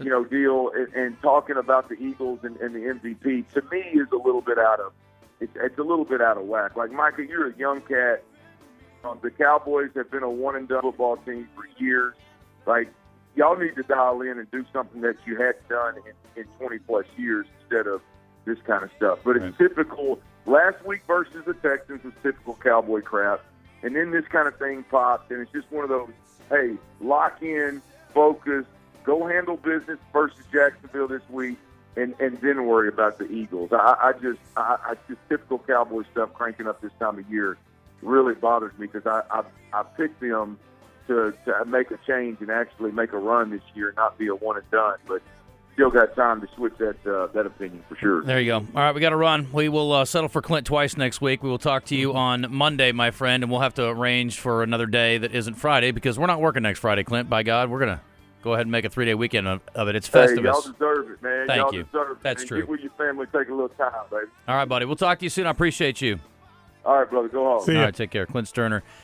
you 0.02 0.10
know 0.10 0.24
deal 0.24 0.72
and, 0.74 0.92
and 0.94 1.22
talking 1.22 1.58
about 1.58 1.90
the 1.90 1.96
Eagles 1.96 2.40
and, 2.44 2.58
and 2.58 2.74
the 2.74 2.80
MVP 2.80 3.48
to 3.50 3.62
me 3.70 3.80
is 3.80 4.08
a 4.12 4.16
little 4.16 4.42
bit 4.42 4.58
out 4.58 4.80
of 4.80 4.94
it's, 5.42 5.52
it's 5.56 5.78
a 5.78 5.84
little 5.84 6.06
bit 6.06 6.22
out 6.22 6.38
of 6.38 6.46
whack. 6.46 6.76
Like 6.78 6.92
Micah, 6.92 7.26
you're 7.28 7.50
a 7.50 7.58
young 7.58 7.82
cat. 7.82 8.24
Um, 9.04 9.20
the 9.24 9.32
Cowboys 9.32 9.90
have 9.96 10.12
been 10.12 10.24
a 10.24 10.30
one 10.30 10.56
and 10.56 10.68
done 10.68 10.84
football 10.84 11.18
team 11.18 11.50
for 11.56 11.68
years. 11.82 12.14
Like 12.66 12.94
y'all 13.36 13.58
need 13.58 13.76
to 13.76 13.84
dial 13.84 14.22
in 14.22 14.38
and 14.38 14.50
do 14.52 14.64
something 14.72 15.02
that 15.02 15.16
you 15.26 15.36
hadn't 15.36 15.68
done 15.68 15.96
in, 16.36 16.42
in 16.42 16.48
20 16.60 16.78
plus 16.80 17.06
years 17.18 17.48
instead 17.62 17.88
of 17.88 18.02
this 18.46 18.60
kind 18.66 18.84
of 18.84 18.92
stuff. 18.96 19.20
But 19.24 19.38
it's 19.38 19.58
typical. 19.58 20.20
Last 20.46 20.84
week 20.86 21.02
versus 21.06 21.44
the 21.46 21.54
Texans 21.54 22.04
was 22.04 22.14
typical 22.24 22.56
Cowboy 22.56 23.02
crap, 23.02 23.42
and 23.84 23.96
then 23.96 24.12
this 24.12 24.26
kind 24.28 24.48
of 24.48 24.58
thing 24.58 24.84
popped, 24.90 25.32
and 25.32 25.40
it's 25.42 25.52
just 25.52 25.72
one 25.72 25.84
of 25.84 25.90
those. 25.90 26.10
Hey, 26.50 26.78
lock 27.00 27.42
in, 27.42 27.82
focus, 28.14 28.66
go 29.04 29.28
handle 29.28 29.58
business 29.58 30.00
versus 30.12 30.44
Jacksonville 30.52 31.08
this 31.08 31.22
week, 31.30 31.58
and 31.96 32.16
and 32.20 32.40
then 32.42 32.66
worry 32.66 32.88
about 32.88 33.18
the 33.18 33.26
Eagles. 33.32 33.72
I, 33.74 33.96
I 34.02 34.14
just, 34.14 34.40
I, 34.56 34.78
I 34.84 34.94
just 35.08 35.20
typical 35.30 35.60
Cowboy 35.60 36.04
stuff 36.12 36.34
cranking 36.34 36.68
up 36.68 36.82
this 36.82 36.92
time 37.00 37.20
of 37.20 37.30
year 37.30 37.58
really 38.02 38.34
bothers 38.34 38.78
me 38.78 38.88
because 38.88 39.06
I, 39.06 39.22
I 39.30 39.44
I 39.74 39.84
picked 39.84 40.22
them 40.22 40.58
to 41.08 41.34
to 41.46 41.66
make 41.66 41.92
a 41.92 42.00
change 42.08 42.42
and 42.42 42.50
actually 42.50 42.92
make 42.92 43.14
a 43.14 43.18
run 43.18 43.52
this 43.52 43.62
year, 43.76 43.94
not 43.96 44.18
be 44.18 44.28
a 44.28 44.36
one 44.36 44.58
and 44.58 44.72
done, 44.72 44.98
but. 45.08 45.22
Still 45.76 45.90
got 45.90 46.14
time 46.18 46.42
to 46.42 46.48
switch 46.54 46.74
that 46.80 47.08
uh, 47.08 47.28
that 47.28 47.46
opinion 47.46 47.82
for 47.88 47.96
sure. 47.96 48.22
There 48.24 48.42
you 48.42 48.48
go. 48.52 48.58
All 48.58 48.66
right, 48.74 48.94
we 48.94 49.00
got 49.00 49.12
to 49.12 49.16
run. 49.16 49.48
We 49.54 49.70
will 49.70 49.94
uh, 49.94 50.04
settle 50.04 50.28
for 50.28 50.42
Clint 50.42 50.68
twice 50.68 50.98
next 50.98 51.22
week. 51.22 51.42
We 51.42 51.50
will 51.50 51.58
talk 51.58 51.86
to 51.86 51.96
you 51.96 52.14
on 52.14 52.48
Monday, 52.50 52.92
my 52.92 53.12
friend, 53.12 53.42
and 53.42 53.50
we'll 53.50 53.62
have 53.62 53.76
to 53.76 53.88
arrange 53.88 54.38
for 54.38 54.64
another 54.64 54.86
day 54.86 55.18
that 55.18 55.34
isn't 55.34 55.54
Friday 55.54 55.92
because 55.92 56.20
we're 56.20 56.28
not 56.28 56.42
working 56.42 56.64
next 56.64 56.80
Friday, 56.80 57.06
Clint. 57.06 57.30
By 57.30 57.44
God, 57.44 57.70
we're 57.70 57.80
gonna 57.80 58.02
go 58.42 58.54
ahead 58.54 58.66
and 58.66 58.72
make 58.72 58.86
a 58.86 58.90
three 58.90 59.06
day 59.06 59.14
weekend 59.14 59.48
of, 59.48 59.62
of 59.76 59.88
it. 59.88 59.96
It's 59.96 60.08
Hey, 60.08 60.28
Festivus. 60.28 60.44
y'all 60.44 60.62
deserve 60.62 61.12
it, 61.12 61.22
man. 61.22 61.48
Thank 61.48 61.58
y'all 61.60 61.74
you. 61.74 61.84
deserve 61.84 62.12
it. 62.12 62.18
That's 62.24 62.42
man. 62.42 62.48
true. 62.48 62.60
Get 62.62 62.70
with 62.70 62.80
your 62.82 62.92
family, 62.92 63.26
take 63.28 63.50
a 63.50 63.54
little 63.54 63.70
time, 63.70 63.92
baby. 64.10 64.26
All 64.48 64.56
right, 64.56 64.66
buddy. 64.66 64.86
We'll 64.86 64.96
talk 64.96 65.20
to 65.20 65.26
you 65.26 65.30
soon. 65.30 65.48
I 65.48 65.52
appreciate 65.52 66.02
you. 66.02 66.20
All 66.84 66.98
right, 66.98 67.10
brother. 67.10 67.28
Go 67.28 67.44
home. 67.46 67.64
See. 67.66 67.76
All 67.76 67.84
right, 67.84 67.94
take 67.96 68.10
care. 68.10 68.26
Clint 68.26 68.48
Stoerner, 68.48 68.82